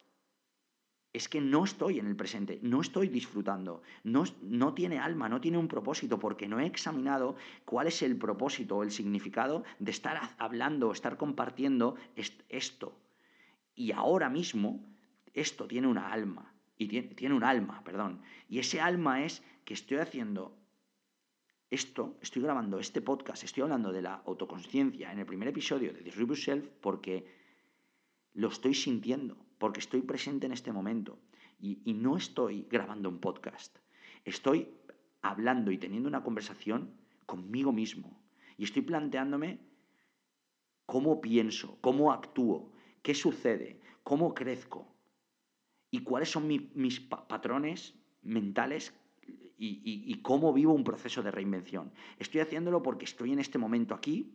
es 1.12 1.28
que 1.28 1.40
no 1.40 1.64
estoy 1.64 1.98
en 1.98 2.06
el 2.06 2.16
presente, 2.16 2.58
no 2.62 2.80
estoy 2.80 3.08
disfrutando, 3.08 3.82
no, 4.02 4.24
no, 4.40 4.72
tiene 4.72 4.98
alma, 4.98 5.28
no 5.28 5.40
tiene 5.40 5.58
un 5.58 5.68
propósito, 5.68 6.18
porque 6.18 6.48
no 6.48 6.58
he 6.58 6.66
examinado 6.66 7.36
cuál 7.64 7.86
es 7.86 8.00
el 8.02 8.16
propósito 8.16 8.78
o 8.78 8.82
el 8.82 8.90
significado 8.90 9.62
de 9.78 9.90
estar 9.90 10.34
hablando, 10.38 10.90
estar 10.90 11.18
compartiendo 11.18 11.96
esto. 12.48 12.98
Y 13.74 13.92
ahora 13.92 14.30
mismo 14.30 14.84
esto 15.34 15.66
tiene 15.66 15.86
una 15.86 16.12
alma, 16.12 16.54
y 16.78 16.88
tiene, 16.88 17.08
tiene 17.08 17.34
un 17.34 17.44
alma, 17.44 17.82
perdón. 17.84 18.22
Y 18.48 18.58
ese 18.58 18.80
alma 18.80 19.24
es 19.24 19.42
que 19.64 19.74
estoy 19.74 19.98
haciendo 19.98 20.56
esto, 21.70 22.18
estoy 22.22 22.42
grabando 22.42 22.78
este 22.78 23.02
podcast, 23.02 23.44
estoy 23.44 23.62
hablando 23.62 23.92
de 23.92 24.02
la 24.02 24.22
autoconsciencia 24.26 25.12
en 25.12 25.18
el 25.18 25.26
primer 25.26 25.48
episodio 25.48 25.92
de 25.92 26.00
Disrupt 26.00 26.30
Yourself 26.30 26.68
porque 26.80 27.41
lo 28.34 28.48
estoy 28.48 28.74
sintiendo 28.74 29.36
porque 29.58 29.80
estoy 29.80 30.02
presente 30.02 30.46
en 30.46 30.52
este 30.52 30.72
momento 30.72 31.18
y, 31.60 31.94
no 31.94 32.16
estoy 32.16 32.66
grabando 32.68 33.08
un 33.08 33.20
podcast. 33.20 33.78
Estoy 34.24 34.68
hablando 35.20 35.70
y 35.70 35.78
teniendo 35.78 36.08
una 36.08 36.24
conversación 36.24 36.92
conmigo 37.26 37.72
mismo 37.72 38.20
y 38.58 38.64
estoy 38.64 38.82
planteándome 38.82 39.60
cómo 40.86 41.20
pienso, 41.20 41.78
cómo 41.80 42.12
actúo, 42.12 42.72
qué 43.02 43.14
sucede, 43.14 43.80
cómo 44.02 44.34
crezco 44.34 44.92
y 45.90 46.02
cuáles 46.02 46.30
son 46.30 46.48
mis 46.48 47.00
patrones 47.00 47.94
mentales 48.22 48.92
y, 49.56 49.80
y, 49.84 50.22
cómo 50.22 50.52
vivo 50.52 50.72
un 50.72 50.82
proceso 50.82 51.22
de 51.22 51.30
reinvención. 51.30 51.92
Estoy 52.18 52.40
haciéndolo 52.40 52.82
porque 52.82 53.04
estoy 53.04 53.32
en 53.32 53.38
este 53.38 53.58
momento 53.58 53.94
aquí 53.94 54.34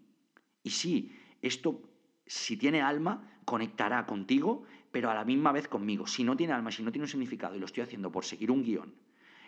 y 0.64 0.70
sí, 0.70 1.12
esto, 1.42 1.82
si 2.28 2.58
tiene 2.58 2.82
alma, 2.82 3.40
conectará 3.46 4.06
contigo 4.06 4.66
pero 4.92 5.12
a 5.12 5.14
la 5.14 5.26
misma 5.26 5.52
vez 5.52 5.68
conmigo. 5.68 6.08
Si 6.08 6.24
no 6.24 6.36
tiene 6.36 6.54
alma, 6.54 6.72
si 6.72 6.84
no 6.84 6.92
tiene 6.92 7.04
un 7.04 7.10
significado 7.10 7.56
y 7.56 7.60
lo 7.60 7.66
estoy 7.66 7.84
haciendo 7.84 8.12
por 8.12 8.26
seguir 8.26 8.50
un 8.50 8.64
guion 8.64 8.96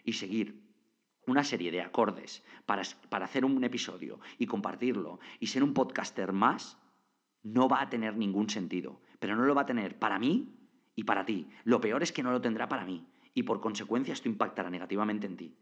y 0.03 0.13
seguir 0.13 0.61
una 1.25 1.43
serie 1.43 1.71
de 1.71 1.81
acordes 1.81 2.43
para, 2.65 2.83
para 3.09 3.25
hacer 3.25 3.45
un 3.45 3.63
episodio 3.63 4.19
y 4.37 4.45
compartirlo 4.45 5.19
y 5.39 5.47
ser 5.47 5.63
un 5.63 5.73
podcaster 5.73 6.33
más, 6.33 6.77
no 7.43 7.67
va 7.67 7.81
a 7.81 7.89
tener 7.89 8.15
ningún 8.15 8.49
sentido. 8.49 9.01
Pero 9.19 9.35
no 9.35 9.43
lo 9.45 9.55
va 9.55 9.63
a 9.63 9.65
tener 9.65 9.97
para 9.97 10.19
mí 10.19 10.55
y 10.95 11.03
para 11.03 11.25
ti. 11.25 11.47
Lo 11.63 11.81
peor 11.81 12.03
es 12.03 12.11
que 12.11 12.23
no 12.23 12.31
lo 12.31 12.41
tendrá 12.41 12.67
para 12.67 12.85
mí 12.85 13.07
y 13.33 13.43
por 13.43 13.59
consecuencia 13.59 14.13
esto 14.13 14.29
impactará 14.29 14.69
negativamente 14.69 15.27
en 15.27 15.37
ti. 15.37 15.55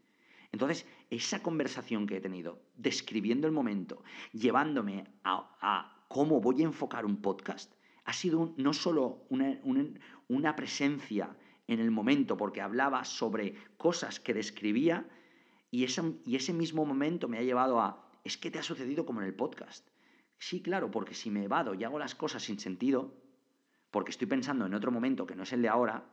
Entonces, 0.52 0.86
esa 1.10 1.42
conversación 1.44 2.08
que 2.08 2.18
he 2.18 2.22
tenido, 2.22 2.62
describiendo 2.76 3.48
el 3.48 3.54
momento, 3.54 4.04
llevándome 4.32 5.06
a, 5.24 5.56
a 5.62 5.97
cómo 6.08 6.42
voy 6.42 6.62
a 6.62 6.66
enfocar 6.66 7.06
un 7.06 7.22
podcast, 7.22 7.74
ha 8.06 8.14
sido 8.14 8.54
no 8.58 8.74
solo 8.74 9.26
una, 9.30 10.56
presencia 10.56 11.36
en 11.68 11.80
el 11.80 11.92
momento, 11.92 12.38
porque 12.38 12.62
hablaba 12.62 13.04
sobre 13.04 13.56
cosas 13.78 14.20
que 14.20 14.34
describía, 14.34 15.06
y 15.70 15.84
ese, 15.84 16.02
y 16.26 16.38
ese 16.38 16.54
mismo 16.54 16.86
momento 16.86 17.28
me 17.28 17.38
ha 17.38 17.44
llevado 17.44 17.82
a, 17.82 18.10
es 18.24 18.38
que 18.38 18.50
te 18.50 18.60
ha 18.60 18.64
sucedido 18.64 19.06
como 19.06 19.22
en 19.22 19.28
el 19.28 19.34
podcast. 19.34 19.86
Sí, 20.38 20.62
claro, 20.62 20.90
porque 20.92 21.14
si 21.14 21.30
me 21.30 21.44
evado 21.44 21.74
y 21.74 21.84
hago 21.84 22.00
las 22.00 22.16
cosas 22.16 22.44
sin 22.44 22.60
sentido, 22.60 23.14
porque 23.92 24.12
estoy 24.12 24.28
pensando 24.28 24.66
en 24.66 24.74
otro 24.74 24.92
momento 24.92 25.28
que 25.28 25.36
no 25.36 25.44
es 25.44 25.52
el 25.52 25.62
de 25.62 25.68
ahora, 25.68 26.06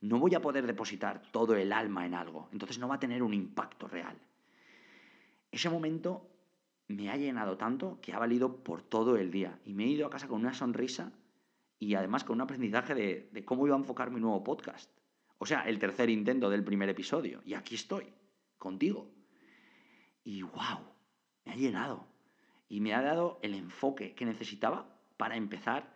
no 0.00 0.18
voy 0.18 0.34
a 0.34 0.40
poder 0.40 0.66
depositar 0.66 1.22
todo 1.30 1.54
el 1.54 1.72
alma 1.72 2.06
en 2.06 2.14
algo. 2.14 2.48
Entonces 2.52 2.78
no 2.78 2.88
va 2.88 2.96
a 2.96 3.00
tener 3.00 3.22
un 3.22 3.34
impacto 3.34 3.86
real. 3.86 4.16
Ese 5.50 5.68
momento 5.68 6.31
me 6.92 7.10
ha 7.10 7.16
llenado 7.16 7.56
tanto 7.56 8.00
que 8.00 8.12
ha 8.12 8.18
valido 8.18 8.62
por 8.62 8.82
todo 8.82 9.16
el 9.16 9.30
día. 9.30 9.58
Y 9.64 9.74
me 9.74 9.84
he 9.84 9.88
ido 9.88 10.06
a 10.06 10.10
casa 10.10 10.28
con 10.28 10.40
una 10.40 10.54
sonrisa 10.54 11.12
y 11.78 11.94
además 11.94 12.24
con 12.24 12.36
un 12.36 12.42
aprendizaje 12.42 12.94
de, 12.94 13.44
cómo 13.44 13.66
iba 13.66 13.74
a 13.74 13.78
enfocar 13.78 14.10
mi 14.10 14.20
nuevo 14.20 14.44
podcast. 14.44 14.90
O 15.38 15.46
sea, 15.46 15.62
el 15.62 15.78
tercer 15.78 16.10
intento 16.10 16.48
del 16.48 16.62
primer 16.62 16.88
episodio. 16.88 17.42
Y 17.44 17.54
aquí 17.54 17.74
estoy, 17.74 18.12
contigo. 18.58 19.10
Y 20.22 20.42
wow, 20.42 20.80
me 21.44 21.52
ha 21.52 21.56
llenado. 21.56 22.06
Y 22.68 22.80
me 22.80 22.94
ha 22.94 23.02
dado 23.02 23.40
el 23.42 23.54
enfoque 23.54 24.14
que 24.14 24.24
necesitaba 24.24 24.96
para 25.16 25.36
empezar 25.36 25.92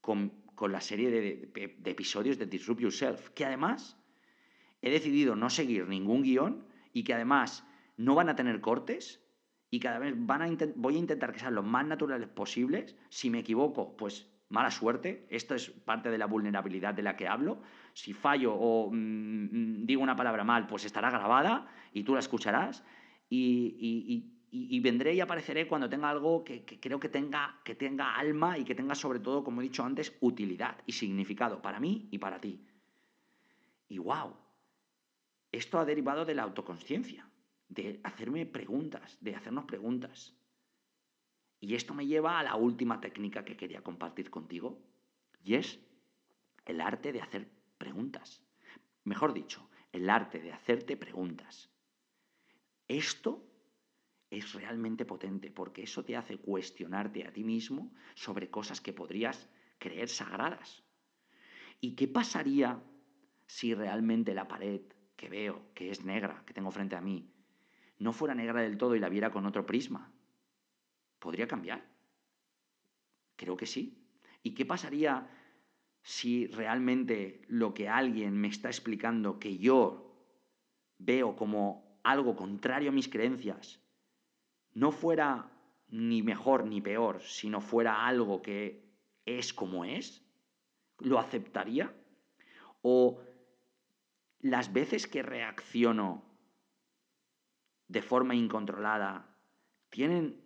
con, 0.00 0.32
la 0.60 0.80
serie 0.80 1.10
de, 1.10 1.76
de 1.78 1.90
episodios 1.90 2.38
de 2.38 2.46
Disrupt 2.46 2.80
Yourself. 2.80 3.30
Que 3.30 3.44
además 3.44 3.96
he 4.80 4.90
decidido 4.90 5.36
no 5.36 5.50
seguir 5.50 5.88
ningún 5.88 6.22
guion 6.22 6.66
y 6.92 7.04
que 7.04 7.14
además 7.14 7.64
no 7.96 8.14
van 8.14 8.28
a 8.28 8.36
tener 8.36 8.60
cortes 8.60 9.21
y 9.72 9.80
cada 9.80 9.98
vez 9.98 10.14
van 10.14 10.42
a 10.42 10.66
voy 10.76 10.96
a 10.96 10.98
intentar 10.98 11.32
que 11.32 11.38
sean 11.38 11.54
lo 11.54 11.62
más 11.62 11.86
naturales 11.86 12.28
posibles. 12.28 12.94
Si 13.08 13.30
me 13.30 13.38
equivoco, 13.38 13.96
pues 13.96 14.30
mala 14.50 14.70
suerte. 14.70 15.26
Esto 15.30 15.54
es 15.54 15.70
parte 15.70 16.10
de 16.10 16.18
la 16.18 16.26
vulnerabilidad 16.26 16.92
de 16.92 17.02
la 17.02 17.16
que 17.16 17.26
hablo. 17.26 17.62
Si 17.94 18.12
fallo 18.12 18.52
o 18.52 18.90
mm, 18.92 18.96
mm, 18.96 19.86
digo 19.86 20.02
una 20.02 20.14
palabra 20.14 20.44
mal, 20.44 20.66
pues 20.66 20.84
estará 20.84 21.10
grabada 21.10 21.72
y 21.94 22.02
tú 22.02 22.12
la 22.12 22.20
escucharás. 22.20 22.84
Y, 23.30 24.80
vendré 24.82 25.14
y 25.14 25.20
apareceré 25.20 25.66
cuando 25.66 25.88
tenga 25.88 26.10
algo 26.10 26.44
que, 26.44 26.66
creo 26.66 27.00
que 27.00 27.08
tenga, 27.08 27.58
que 27.64 27.74
tenga 27.74 28.16
alma 28.16 28.58
y 28.58 28.64
que 28.64 28.74
tenga 28.74 28.94
sobre 28.94 29.20
todo, 29.20 29.42
como 29.42 29.62
he 29.62 29.64
dicho 29.64 29.82
antes, 29.84 30.14
utilidad 30.20 30.76
y 30.84 30.92
significado 30.92 31.62
para 31.62 31.80
mí 31.80 32.08
y 32.10 32.18
para 32.18 32.38
ti. 32.42 32.60
Y 33.88 33.96
wow, 33.96 34.36
esto 35.50 35.78
ha 35.78 35.86
derivado 35.86 36.26
de 36.26 36.34
la 36.34 36.42
autoconsciencia 36.42 37.31
de 37.72 38.00
hacerme 38.04 38.44
preguntas, 38.44 39.16
de 39.20 39.34
hacernos 39.34 39.64
preguntas. 39.64 40.36
Y 41.58 41.74
esto 41.74 41.94
me 41.94 42.06
lleva 42.06 42.38
a 42.38 42.42
la 42.42 42.56
última 42.56 43.00
técnica 43.00 43.44
que 43.44 43.56
quería 43.56 43.82
compartir 43.82 44.30
contigo, 44.30 44.82
y 45.42 45.54
es 45.54 45.80
el 46.66 46.80
arte 46.80 47.12
de 47.12 47.22
hacer 47.22 47.48
preguntas. 47.78 48.42
Mejor 49.04 49.32
dicho, 49.32 49.68
el 49.90 50.10
arte 50.10 50.40
de 50.40 50.52
hacerte 50.52 50.96
preguntas. 50.96 51.70
Esto 52.88 53.48
es 54.30 54.52
realmente 54.52 55.04
potente 55.04 55.50
porque 55.50 55.82
eso 55.82 56.04
te 56.04 56.16
hace 56.16 56.38
cuestionarte 56.38 57.26
a 57.26 57.32
ti 57.32 57.42
mismo 57.42 57.92
sobre 58.14 58.50
cosas 58.50 58.80
que 58.80 58.92
podrías 58.92 59.48
creer 59.78 60.08
sagradas. 60.08 60.84
¿Y 61.80 61.94
qué 61.94 62.06
pasaría 62.06 62.82
si 63.46 63.74
realmente 63.74 64.34
la 64.34 64.46
pared 64.46 64.82
que 65.16 65.28
veo, 65.28 65.72
que 65.74 65.90
es 65.90 66.04
negra, 66.04 66.42
que 66.46 66.54
tengo 66.54 66.70
frente 66.70 66.96
a 66.96 67.00
mí, 67.00 67.31
no 67.98 68.12
fuera 68.12 68.34
negra 68.34 68.62
del 68.62 68.78
todo 68.78 68.94
y 68.96 69.00
la 69.00 69.08
viera 69.08 69.30
con 69.30 69.46
otro 69.46 69.66
prisma? 69.66 70.12
¿Podría 71.18 71.46
cambiar? 71.46 71.84
Creo 73.36 73.56
que 73.56 73.66
sí. 73.66 74.02
¿Y 74.42 74.54
qué 74.54 74.66
pasaría 74.66 75.28
si 76.02 76.46
realmente 76.48 77.42
lo 77.48 77.74
que 77.74 77.88
alguien 77.88 78.36
me 78.36 78.48
está 78.48 78.68
explicando 78.68 79.38
que 79.38 79.58
yo 79.58 80.12
veo 80.98 81.36
como 81.36 82.00
algo 82.02 82.34
contrario 82.34 82.90
a 82.90 82.92
mis 82.92 83.08
creencias 83.08 83.80
no 84.74 84.90
fuera 84.90 85.50
ni 85.88 86.22
mejor 86.22 86.66
ni 86.66 86.80
peor, 86.80 87.22
sino 87.22 87.60
fuera 87.60 88.06
algo 88.06 88.42
que 88.42 88.90
es 89.24 89.52
como 89.52 89.84
es? 89.84 90.24
¿Lo 90.98 91.18
aceptaría? 91.18 91.94
¿O 92.80 93.20
las 94.40 94.72
veces 94.72 95.06
que 95.06 95.22
reacciono 95.22 96.31
de 97.92 98.02
forma 98.02 98.34
incontrolada, 98.34 99.26
¿tienen, 99.90 100.40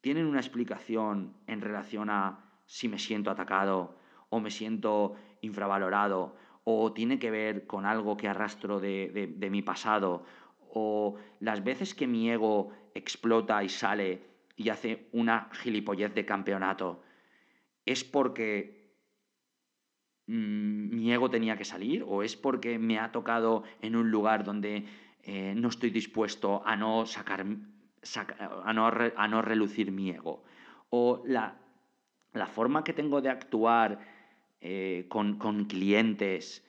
tienen 0.00 0.26
una 0.26 0.38
explicación 0.38 1.36
en 1.48 1.60
relación 1.60 2.08
a 2.08 2.60
si 2.66 2.88
me 2.88 2.98
siento 2.98 3.30
atacado 3.30 3.98
o 4.28 4.40
me 4.40 4.50
siento 4.50 5.16
infravalorado 5.40 6.36
o 6.62 6.92
tiene 6.92 7.18
que 7.18 7.30
ver 7.30 7.66
con 7.66 7.84
algo 7.84 8.16
que 8.16 8.28
arrastro 8.28 8.80
de, 8.80 9.34
de 9.36 9.50
mi 9.50 9.62
pasado 9.62 10.24
o 10.72 11.16
las 11.40 11.64
veces 11.64 11.94
que 11.94 12.06
mi 12.06 12.30
ego 12.30 12.72
explota 12.94 13.62
y 13.64 13.68
sale 13.68 14.22
y 14.56 14.68
hace 14.68 15.08
una 15.12 15.50
gilipollez 15.52 16.14
de 16.14 16.24
campeonato, 16.24 17.02
es 17.84 18.04
porque 18.04 18.94
mm, 20.26 20.94
mi 20.94 21.12
ego 21.12 21.28
tenía 21.28 21.56
que 21.56 21.64
salir 21.64 22.04
o 22.06 22.22
es 22.22 22.36
porque 22.36 22.78
me 22.78 22.98
ha 22.98 23.10
tocado 23.10 23.64
en 23.82 23.96
un 23.96 24.10
lugar 24.10 24.44
donde 24.44 24.86
eh, 25.28 25.54
no 25.56 25.68
estoy 25.70 25.90
dispuesto 25.90 26.62
a 26.64 26.76
no 26.76 27.04
sacar, 27.04 27.44
a, 28.64 28.72
no 28.72 28.86
a, 28.86 29.28
no 29.28 29.42
relucir 29.42 29.90
mi 29.90 30.10
ego. 30.10 30.44
O 30.90 31.24
la, 31.26 31.58
la 32.32 32.46
forma 32.46 32.84
que 32.84 32.92
tengo 32.92 33.20
de 33.20 33.30
actuar 33.30 33.98
eh, 34.60 35.06
con, 35.08 35.36
con, 35.36 35.64
clientes 35.64 36.64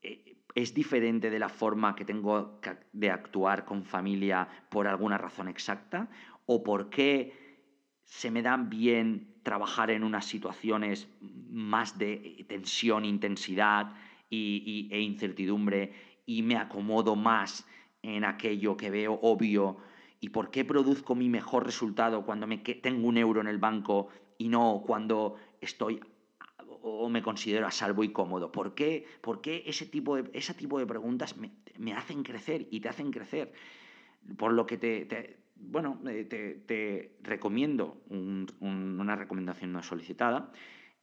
eh, 0.00 0.38
es 0.54 0.72
diferente 0.72 1.28
de 1.28 1.38
la 1.38 1.50
forma 1.50 1.94
que 1.94 2.06
tengo 2.06 2.58
de 2.94 3.10
actuar 3.10 3.66
con 3.66 3.84
familia 3.84 4.48
por 4.70 4.88
alguna 4.88 5.18
razón 5.18 5.48
exacta 5.48 6.08
o 6.46 6.62
por 6.62 6.88
qué 6.88 7.68
se 8.04 8.30
me 8.30 8.40
dan 8.40 8.70
bien 8.70 9.34
trabajar 9.42 9.90
en 9.90 10.02
unas 10.02 10.24
situaciones 10.24 11.08
más 11.20 11.98
de 11.98 12.42
tensión, 12.48 13.04
intensidad 13.04 13.92
y, 14.30 14.88
e 14.90 15.00
incertidumbre 15.00 16.09
y 16.30 16.42
me 16.42 16.56
acomodo 16.56 17.16
más 17.16 17.66
en 18.02 18.24
aquello 18.24 18.76
que 18.76 18.88
veo 18.88 19.18
obvio 19.20 19.78
y 20.20 20.28
por 20.28 20.52
qué 20.52 20.64
produzco 20.64 21.16
mi 21.16 21.28
mejor 21.28 21.66
resultado 21.66 22.24
cuando 22.24 22.46
me 22.46 22.58
tengo 22.58 23.08
un 23.08 23.16
euro 23.16 23.40
en 23.40 23.48
el 23.48 23.58
banco 23.58 24.10
y 24.38 24.48
no 24.48 24.84
cuando 24.86 25.34
estoy 25.60 26.00
o 26.82 27.08
me 27.08 27.20
considero 27.20 27.66
a 27.66 27.72
salvo 27.72 28.04
y 28.04 28.12
cómodo. 28.12 28.52
¿Por 28.52 28.76
qué, 28.76 29.04
por 29.20 29.40
qué 29.40 29.64
ese, 29.66 29.86
tipo 29.86 30.16
de, 30.16 30.30
ese 30.32 30.54
tipo 30.54 30.78
de 30.78 30.86
preguntas 30.86 31.34
me, 31.36 31.92
hacen 31.94 32.22
crecer 32.22 32.68
y 32.70 32.78
te 32.78 32.88
hacen 32.88 33.10
crecer? 33.10 33.52
Por 34.36 34.52
lo 34.52 34.66
que 34.66 34.78
te, 34.78 35.36
bueno, 35.56 36.00
eh, 36.06 36.24
te, 36.24 37.16
recomiendo 37.22 38.00
una 38.08 39.16
recomendación 39.16 39.72
no 39.72 39.82
solicitada, 39.82 40.52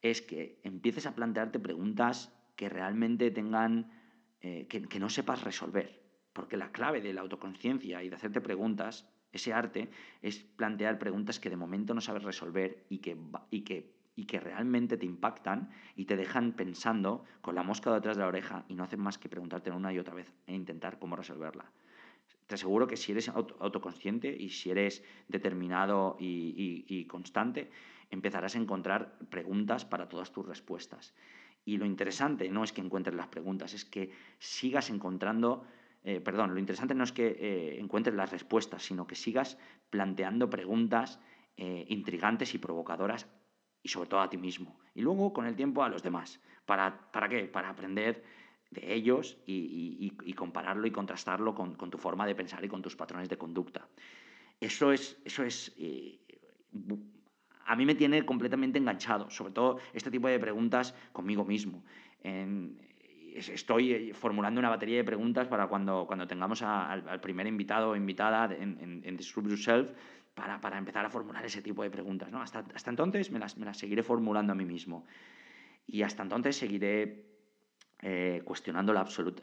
es 0.01 0.21
que 0.21 0.59
empieces 0.63 1.05
a 1.05 1.15
plantearte 1.15 1.59
preguntas 1.59 2.33
que 2.55 2.69
realmente 2.69 3.29
tengan, 3.29 3.91
eh, 4.41 4.67
que, 4.67 4.99
no 4.99 5.09
sepas 5.09 5.43
resolver. 5.43 6.01
Porque 6.33 6.57
la 6.57 6.71
clave 6.71 7.01
de 7.01 7.13
la 7.13 7.21
autoconciencia 7.21 8.03
y 8.03 8.09
de 8.09 8.15
hacerte 8.15 8.41
preguntas, 8.41 9.09
ese 9.31 9.53
arte, 9.53 9.89
es 10.21 10.39
plantear 10.39 10.99
preguntas 10.99 11.39
que 11.39 11.49
de 11.49 11.57
momento 11.57 11.93
no 11.93 12.01
sabes 12.01 12.23
resolver 12.23 12.85
y 12.89 12.99
que, 12.99 13.17
y 13.49 13.61
que, 13.61 13.93
y 14.15 14.25
que 14.25 14.39
realmente 14.39 14.97
te 14.97 15.05
impactan 15.05 15.71
y 15.95 16.05
te 16.05 16.15
dejan 16.15 16.53
pensando 16.53 17.23
con 17.41 17.55
la 17.55 17.63
mosca 17.63 17.93
detrás 17.93 18.17
de 18.17 18.23
la 18.23 18.29
oreja 18.29 18.65
y 18.67 18.75
no 18.75 18.83
hacen 18.83 18.99
más 18.99 19.17
que 19.17 19.29
preguntarte 19.29 19.71
una 19.71 19.91
y 19.93 19.99
otra 19.99 20.15
vez 20.15 20.31
e 20.45 20.53
intentar 20.53 20.99
cómo 20.99 21.15
resolverla 21.15 21.71
te 22.47 22.55
aseguro 22.55 22.87
que 22.87 22.97
si 22.97 23.11
eres 23.11 23.29
autoconsciente 23.29 24.33
y 24.33 24.49
si 24.49 24.71
eres 24.71 25.03
determinado 25.27 26.15
y, 26.19 27.05
constante, 27.05 27.69
empezarás 28.09 28.55
a 28.55 28.59
encontrar 28.59 29.19
preguntas 29.29 29.83
para 29.83 30.07
todas 30.07 30.31
tus 30.31 30.45
respuestas. 30.45 31.13
Y 31.67 31.75
lo 31.75 31.85
interesante 31.85 32.49
no 32.49 32.63
es 32.63 32.71
que 32.71 32.79
encuentres 32.79 33.13
las 33.13 33.27
preguntas, 33.27 33.73
es 33.73 33.83
que 33.83 34.09
sigas 34.39 34.89
encontrando, 34.89 35.65
eh, 36.01 36.21
perdón, 36.21 36.53
lo 36.53 36.61
interesante 36.61 36.95
no 36.95 37.03
es 37.03 37.11
que 37.11 37.27
eh, 37.27 37.77
encuentres 37.77 38.15
las 38.15 38.31
respuestas, 38.31 38.83
sino 38.83 39.05
que 39.05 39.15
sigas 39.15 39.57
planteando 39.89 40.49
preguntas 40.49 41.19
eh, 41.57 41.85
intrigantes 41.89 42.55
y 42.55 42.57
provocadoras 42.57 43.27
y 43.83 43.89
sobre 43.89 44.07
todo 44.07 44.21
a 44.21 44.29
ti 44.29 44.37
mismo. 44.37 44.79
Y 44.95 45.01
luego 45.01 45.33
con 45.33 45.45
el 45.45 45.57
tiempo 45.57 45.83
a 45.83 45.89
los 45.89 46.01
demás. 46.01 46.39
¿Para, 46.65 47.11
para 47.11 47.27
qué? 47.27 47.43
Para 47.43 47.69
aprender 47.69 48.23
de 48.71 48.93
ellos 48.93 49.37
y, 49.45 50.33
compararlo 50.37 50.87
y 50.87 50.91
contrastarlo 50.91 51.53
con, 51.53 51.75
tu 51.75 51.97
forma 51.97 52.25
de 52.25 52.35
pensar 52.35 52.63
y 52.63 52.69
con 52.69 52.81
tus 52.81 52.95
patrones 52.95 53.27
de 53.27 53.37
conducta. 53.37 53.89
Eso 54.61 54.93
es, 54.93 55.19
eso 55.25 55.43
es 55.43 55.75
a 57.67 57.75
mí 57.75 57.85
me 57.85 57.95
tiene 57.95 58.25
completamente 58.25 58.79
enganchado, 58.79 59.29
sobre 59.29 59.53
todo 59.53 59.79
este 59.93 60.09
tipo 60.09 60.27
de 60.27 60.39
preguntas 60.39 60.95
conmigo 61.11 61.43
mismo. 61.43 61.83
estoy 63.35 63.93
eh, 63.93 64.13
formulando 64.13 64.59
una 64.59 64.69
batería 64.69 64.97
de 64.97 65.03
preguntas 65.03 65.47
para 65.47 65.67
cuando, 65.67 66.05
cuando 66.07 66.25
tengamos 66.25 66.63
al, 66.63 67.19
primer 67.21 67.45
invitado 67.45 67.89
o 67.91 67.95
invitada 67.95 68.55
en, 68.55 69.01
en, 69.03 69.17
Disrupt 69.17 69.49
Yourself 69.49 69.91
para, 70.33 70.59
para, 70.59 70.77
empezar 70.77 71.05
a 71.05 71.09
formular 71.09 71.45
ese 71.45 71.61
tipo 71.61 71.83
de 71.83 71.91
preguntas. 71.91 72.31
¿no? 72.31 72.41
Hasta, 72.41 72.63
hasta 72.73 72.89
entonces 72.89 73.31
me 73.31 73.39
las, 73.39 73.57
me 73.57 73.65
las 73.65 73.77
seguiré 73.77 74.01
formulando 74.01 74.53
a 74.53 74.55
mí 74.55 74.65
mismo. 74.65 75.05
Y 75.85 76.01
hasta 76.03 76.23
entonces 76.23 76.55
seguiré 76.55 77.25
eh, 77.99 78.43
cuestionando, 78.45 78.93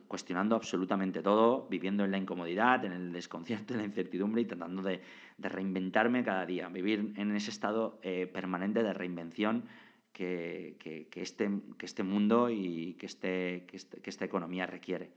cuestionando 0.06 0.54
absolutamente 0.54 1.22
todo, 1.22 1.66
viviendo 1.68 2.04
en 2.04 2.12
la 2.12 2.18
incomodidad, 2.18 2.84
en 2.84 2.92
el 2.92 3.12
desconcierto, 3.12 3.74
en 3.74 3.80
la 3.80 3.86
incertidumbre 3.86 4.42
y 4.42 4.44
tratando 4.44 4.80
de, 4.82 5.02
reinventarme 5.38 6.22
cada 6.22 6.46
día, 6.46 6.68
vivir 6.68 7.14
en 7.16 7.34
ese 7.34 7.50
estado 7.50 7.98
eh, 8.02 8.28
permanente 8.32 8.84
de 8.84 8.92
reinvención 8.92 9.64
que, 10.12 10.76
este, 11.16 11.48
que, 11.76 11.86
este, 11.86 12.02
mundo 12.04 12.48
y 12.48 12.96
este, 13.00 13.66
este, 13.74 14.00
que, 14.00 14.10
esta 14.10 14.24
economía 14.24 14.66
requiere. 14.66 15.10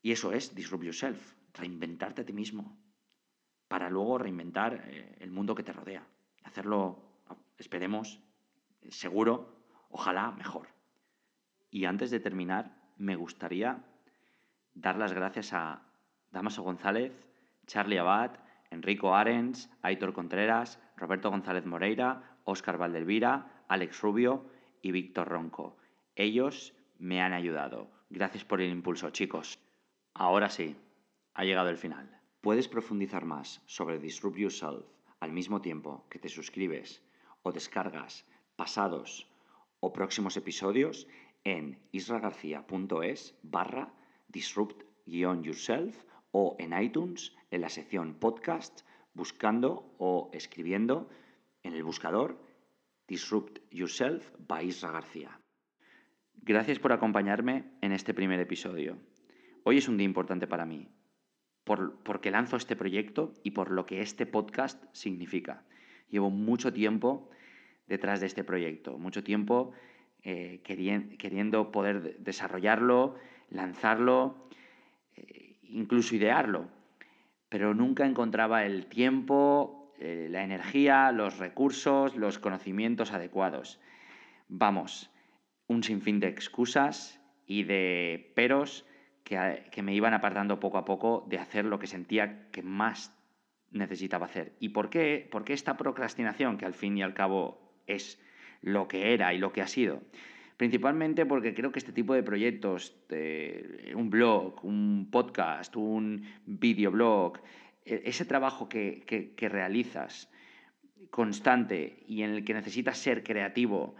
Y 0.00 0.12
eso 0.12 0.32
es 0.32 0.54
Disrupt 0.54 0.84
Yourself, 0.84 1.34
reinventarte 1.54 2.22
a 2.22 2.24
ti 2.24 2.32
mismo, 2.32 2.78
para 3.66 3.90
luego 3.90 4.18
reinventar 4.18 4.84
eh, 4.86 5.16
el 5.18 5.32
mundo 5.32 5.56
que 5.56 5.64
te 5.64 5.72
rodea. 5.72 6.06
Hacerlo, 6.44 7.02
esperemos, 7.58 8.20
seguro, 8.88 9.64
ojalá 9.90 10.30
mejor. 10.30 10.77
Y 11.70 11.84
antes 11.84 12.10
de 12.10 12.20
terminar, 12.20 12.76
me 12.96 13.16
gustaría 13.16 13.84
dar 14.74 14.96
las 14.96 15.12
gracias 15.12 15.52
a 15.52 15.82
Damaso 16.30 16.62
González, 16.62 17.12
Charlie 17.66 17.98
Abad, 17.98 18.32
Enrico 18.70 19.14
Arens, 19.14 19.70
Aitor 19.82 20.12
Contreras, 20.12 20.80
Roberto 20.96 21.30
González 21.30 21.66
Moreira, 21.66 22.38
Óscar 22.44 22.78
Valdelvira, 22.78 23.64
Alex 23.68 24.00
Rubio 24.00 24.46
y 24.82 24.92
Víctor 24.92 25.28
Ronco. 25.28 25.76
Ellos 26.16 26.74
me 26.98 27.20
han 27.20 27.32
ayudado. 27.32 27.90
Gracias 28.10 28.44
por 28.44 28.60
el 28.60 28.70
impulso, 28.70 29.10
chicos. 29.10 29.58
Ahora 30.14 30.48
sí, 30.48 30.76
ha 31.34 31.44
llegado 31.44 31.68
el 31.68 31.76
final. 31.76 32.18
Puedes 32.40 32.68
profundizar 32.68 33.24
más 33.24 33.62
sobre 33.66 33.98
Disrupt 33.98 34.38
Yourself 34.38 34.86
al 35.20 35.32
mismo 35.32 35.60
tiempo 35.60 36.06
que 36.08 36.18
te 36.18 36.28
suscribes 36.28 37.02
o 37.42 37.52
descargas 37.52 38.26
pasados 38.56 39.28
o 39.80 39.92
próximos 39.92 40.36
episodios 40.36 41.06
en 41.44 41.78
isragarcía.es 41.92 43.38
barra 43.42 43.94
disrupt-yourself 44.28 46.04
o 46.30 46.56
en 46.58 46.80
iTunes 46.80 47.34
en 47.50 47.60
la 47.60 47.68
sección 47.68 48.14
podcast 48.14 48.82
buscando 49.14 49.94
o 49.98 50.30
escribiendo 50.32 51.08
en 51.62 51.74
el 51.74 51.82
buscador 51.82 52.40
Disrupt 53.08 53.58
Yourself 53.70 54.30
by 54.46 54.66
Isra 54.66 54.92
García. 54.92 55.40
Gracias 56.34 56.78
por 56.78 56.92
acompañarme 56.92 57.64
en 57.80 57.92
este 57.92 58.14
primer 58.14 58.38
episodio. 58.38 58.98
Hoy 59.64 59.78
es 59.78 59.88
un 59.88 59.96
día 59.96 60.04
importante 60.04 60.46
para 60.46 60.66
mí, 60.66 60.88
por, 61.64 62.02
porque 62.02 62.30
lanzo 62.30 62.56
este 62.56 62.76
proyecto 62.76 63.34
y 63.42 63.52
por 63.52 63.70
lo 63.70 63.86
que 63.86 64.02
este 64.02 64.26
podcast 64.26 64.84
significa. 64.92 65.66
Llevo 66.08 66.30
mucho 66.30 66.72
tiempo 66.72 67.30
detrás 67.86 68.20
de 68.20 68.26
este 68.26 68.44
proyecto, 68.44 68.98
mucho 68.98 69.24
tiempo 69.24 69.72
eh, 70.30 70.60
queriendo 70.62 71.72
poder 71.72 72.18
desarrollarlo, 72.18 73.14
lanzarlo, 73.48 74.50
eh, 75.16 75.56
incluso 75.62 76.14
idearlo, 76.14 76.68
pero 77.48 77.72
nunca 77.72 78.04
encontraba 78.04 78.66
el 78.66 78.88
tiempo, 78.88 79.94
eh, 79.98 80.28
la 80.30 80.44
energía, 80.44 81.12
los 81.12 81.38
recursos, 81.38 82.14
los 82.14 82.38
conocimientos 82.38 83.14
adecuados. 83.14 83.80
Vamos, 84.48 85.10
un 85.66 85.82
sinfín 85.82 86.20
de 86.20 86.28
excusas 86.28 87.22
y 87.46 87.62
de 87.62 88.30
peros 88.36 88.84
que, 89.24 89.64
que 89.72 89.82
me 89.82 89.94
iban 89.94 90.12
apartando 90.12 90.60
poco 90.60 90.76
a 90.76 90.84
poco 90.84 91.24
de 91.26 91.38
hacer 91.38 91.64
lo 91.64 91.78
que 91.78 91.86
sentía 91.86 92.50
que 92.50 92.62
más 92.62 93.16
necesitaba 93.70 94.26
hacer. 94.26 94.52
¿Y 94.60 94.70
por 94.70 94.90
qué? 94.90 95.26
¿Por 95.30 95.46
qué 95.46 95.54
esta 95.54 95.78
procrastinación, 95.78 96.58
que 96.58 96.66
al 96.66 96.74
fin 96.74 96.98
y 96.98 97.02
al 97.02 97.14
cabo 97.14 97.82
es 97.86 98.22
lo 98.62 98.88
que 98.88 99.14
era 99.14 99.32
y 99.34 99.38
lo 99.38 99.52
que 99.52 99.62
ha 99.62 99.66
sido. 99.66 100.02
Principalmente 100.56 101.24
porque 101.24 101.54
creo 101.54 101.70
que 101.70 101.78
este 101.78 101.92
tipo 101.92 102.14
de 102.14 102.24
proyectos, 102.24 102.96
un 103.94 104.10
blog, 104.10 104.64
un 104.64 105.08
podcast, 105.10 105.76
un 105.76 106.24
videoblog, 106.46 107.38
e, 107.84 108.02
ese 108.04 108.24
trabajo 108.24 108.68
que, 108.68 109.34
realizas 109.38 110.30
constante 111.10 112.02
y 112.06 112.22
en 112.22 112.30
el 112.30 112.44
que 112.44 112.54
necesitas 112.54 112.98
ser 112.98 113.22
creativo 113.22 113.94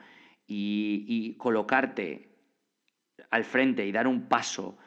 y, 0.47 1.37
colocarte 1.39 2.29
al 3.31 3.45
frente 3.45 3.87
y 3.87 3.93
dar 3.93 4.07
un 4.07 4.29
paso 4.29 4.79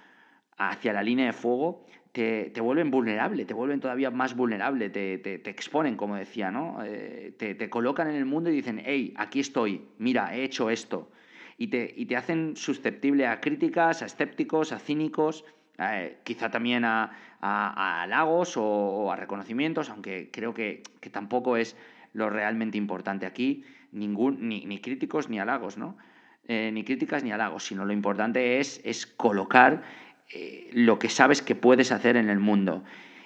hacia 0.57 0.93
la 0.93 1.03
línea 1.03 1.27
de 1.27 1.33
fuego, 1.33 1.85
te, 2.11 2.61
vuelven 2.61 2.91
vulnerable, 2.91 3.45
te 3.45 3.53
vuelven 3.53 3.79
todavía 3.79 4.11
más 4.11 4.35
vulnerable, 4.35 4.89
te, 4.89 5.17
te, 5.17 5.49
exponen, 5.49 5.95
como 5.95 6.15
decía, 6.15 6.51
¿no? 6.51 6.79
Eh, 6.83 7.33
te, 7.37 7.69
colocan 7.69 8.09
en 8.09 8.15
el 8.15 8.25
mundo 8.25 8.49
y 8.49 8.53
dicen, 8.53 8.81
hey, 8.85 9.13
aquí 9.17 9.39
estoy, 9.39 9.85
mira, 9.97 10.35
he 10.35 10.43
hecho 10.43 10.69
esto. 10.69 11.09
Y 11.57 11.67
te, 11.67 11.93
y 11.95 12.13
hacen 12.13 12.55
susceptible 12.55 13.27
a 13.27 13.39
críticas, 13.39 14.01
a 14.01 14.05
escépticos, 14.05 14.71
a 14.71 14.79
cínicos, 14.79 15.45
eh, 15.77 16.17
quizá 16.23 16.49
también 16.49 16.83
a, 16.85 17.11
a, 17.39 18.01
halagos 18.01 18.55
o, 18.57 19.11
a 19.11 19.15
reconocimientos, 19.15 19.89
aunque 19.89 20.29
creo 20.31 20.53
que, 20.53 20.83
que, 20.99 21.09
tampoco 21.09 21.55
es 21.55 21.77
lo 22.13 22.29
realmente 22.29 22.77
importante 22.77 23.25
aquí, 23.25 23.63
ningún, 23.91 24.49
ni, 24.49 24.65
ni 24.65 24.79
críticos 24.79 25.29
ni 25.29 25.39
halagos, 25.39 25.77
¿no? 25.77 25.97
eh, 26.47 26.71
ni 26.73 26.83
críticas 26.83 27.23
ni 27.23 27.31
halagos, 27.31 27.65
sino 27.65 27.85
lo 27.85 27.93
importante 27.93 28.59
es, 28.59 28.81
es 28.83 29.05
colocar 29.05 29.83
eh, 30.33 30.69
lo 30.73 30.99
que 30.99 31.09
sabes 31.09 31.41
que 31.41 31.55
puedes 31.55 31.91
hacer 31.91 32.15
en 32.15 32.29
el 32.29 32.39
mundo 32.39 32.83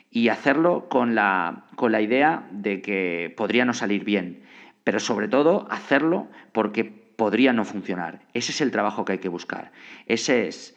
y 0.10 0.30
hacerlo 0.30 0.88
con 0.90 1.14
la, 1.14 1.66
con 1.76 1.92
la 1.92 2.02
idea 2.02 2.48
de 2.52 2.82
que 2.82 3.34
podría 3.36 3.66
no 3.66 3.74
salir 3.74 4.04
bien, 4.04 4.44
pero 4.84 5.00
sobre 5.00 5.28
todo 5.28 5.68
hacerlo 5.70 6.28
porque 6.52 6.86
podría 6.86 7.54
no 7.54 7.66
funcionar. 7.66 8.22
Ese 8.34 8.52
es 8.52 8.62
el 8.62 8.72
trabajo 8.72 9.06
que 9.06 9.14
hay 9.14 9.18
que 9.20 9.30
buscar. 9.30 9.72
Ese 10.06 10.48
es 10.48 10.76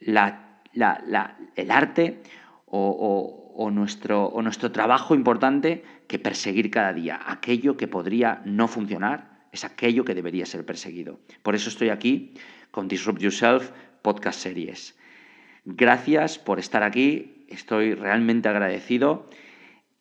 la, 0.00 0.60
el 0.74 1.70
arte 1.70 2.22
o, 2.66 3.70
nuestro, 3.72 4.26
o 4.26 4.42
nuestro 4.42 4.72
trabajo 4.72 5.14
importante 5.14 5.84
que 6.08 6.18
perseguir 6.18 6.70
cada 6.70 6.92
día. 6.92 7.20
Aquello 7.26 7.76
que 7.76 7.88
podría 7.88 8.42
no 8.44 8.68
funcionar 8.68 9.46
es 9.52 9.64
aquello 9.64 10.04
que 10.04 10.14
debería 10.14 10.46
ser 10.46 10.66
perseguido. 10.66 11.20
Por 11.42 11.54
eso 11.54 11.68
estoy 11.68 11.88
aquí 11.90 12.34
con 12.70 12.88
Disrupt 12.88 13.20
Yourself 13.20 13.70
Podcast 14.02 14.40
Series. 14.40 14.96
Gracias 15.64 16.38
por 16.38 16.58
estar 16.58 16.82
aquí, 16.82 17.46
estoy 17.48 17.94
realmente 17.94 18.48
agradecido 18.48 19.28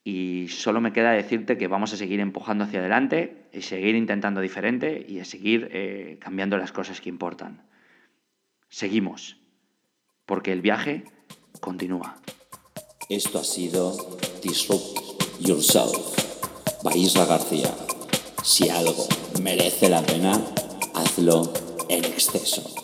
y 0.03 0.47
solo 0.49 0.82
me 0.82 0.91
queda 0.91 1.11
decirte 1.11 1.57
que 1.57 1.68
vamos 1.68 1.93
a 1.93 1.97
seguir 1.97 2.20
empujando 2.20 2.66
hacia 2.66 2.80
adelante 2.80 3.47
y 3.53 3.61
seguir 3.61 3.95
intentando 3.95 4.41
diferente 4.41 5.05
y 5.07 5.20
a 5.20 5.26
seguir 5.26 5.70
eh, 5.72 6.18
cambiando 6.20 6.57
las 6.57 6.74
cosas 6.74 6.99
que 6.99 7.07
importan. 7.07 7.66
Seguimos, 8.68 9.38
porque 10.26 10.51
el 10.51 10.61
viaje 10.61 11.05
continúa. 11.61 12.18
Esto 13.07 13.39
ha 13.39 13.43
sido 13.43 14.18
Disrupt 14.43 15.39
Yourself, 15.39 16.84
Baisra 16.84 17.26
García. 17.26 17.74
Si 18.43 18.68
algo 18.68 19.07
merece 19.41 19.89
la 19.89 20.01
pena, 20.01 20.34
hazlo 20.93 21.53
en 21.88 22.03
exceso. 22.03 22.82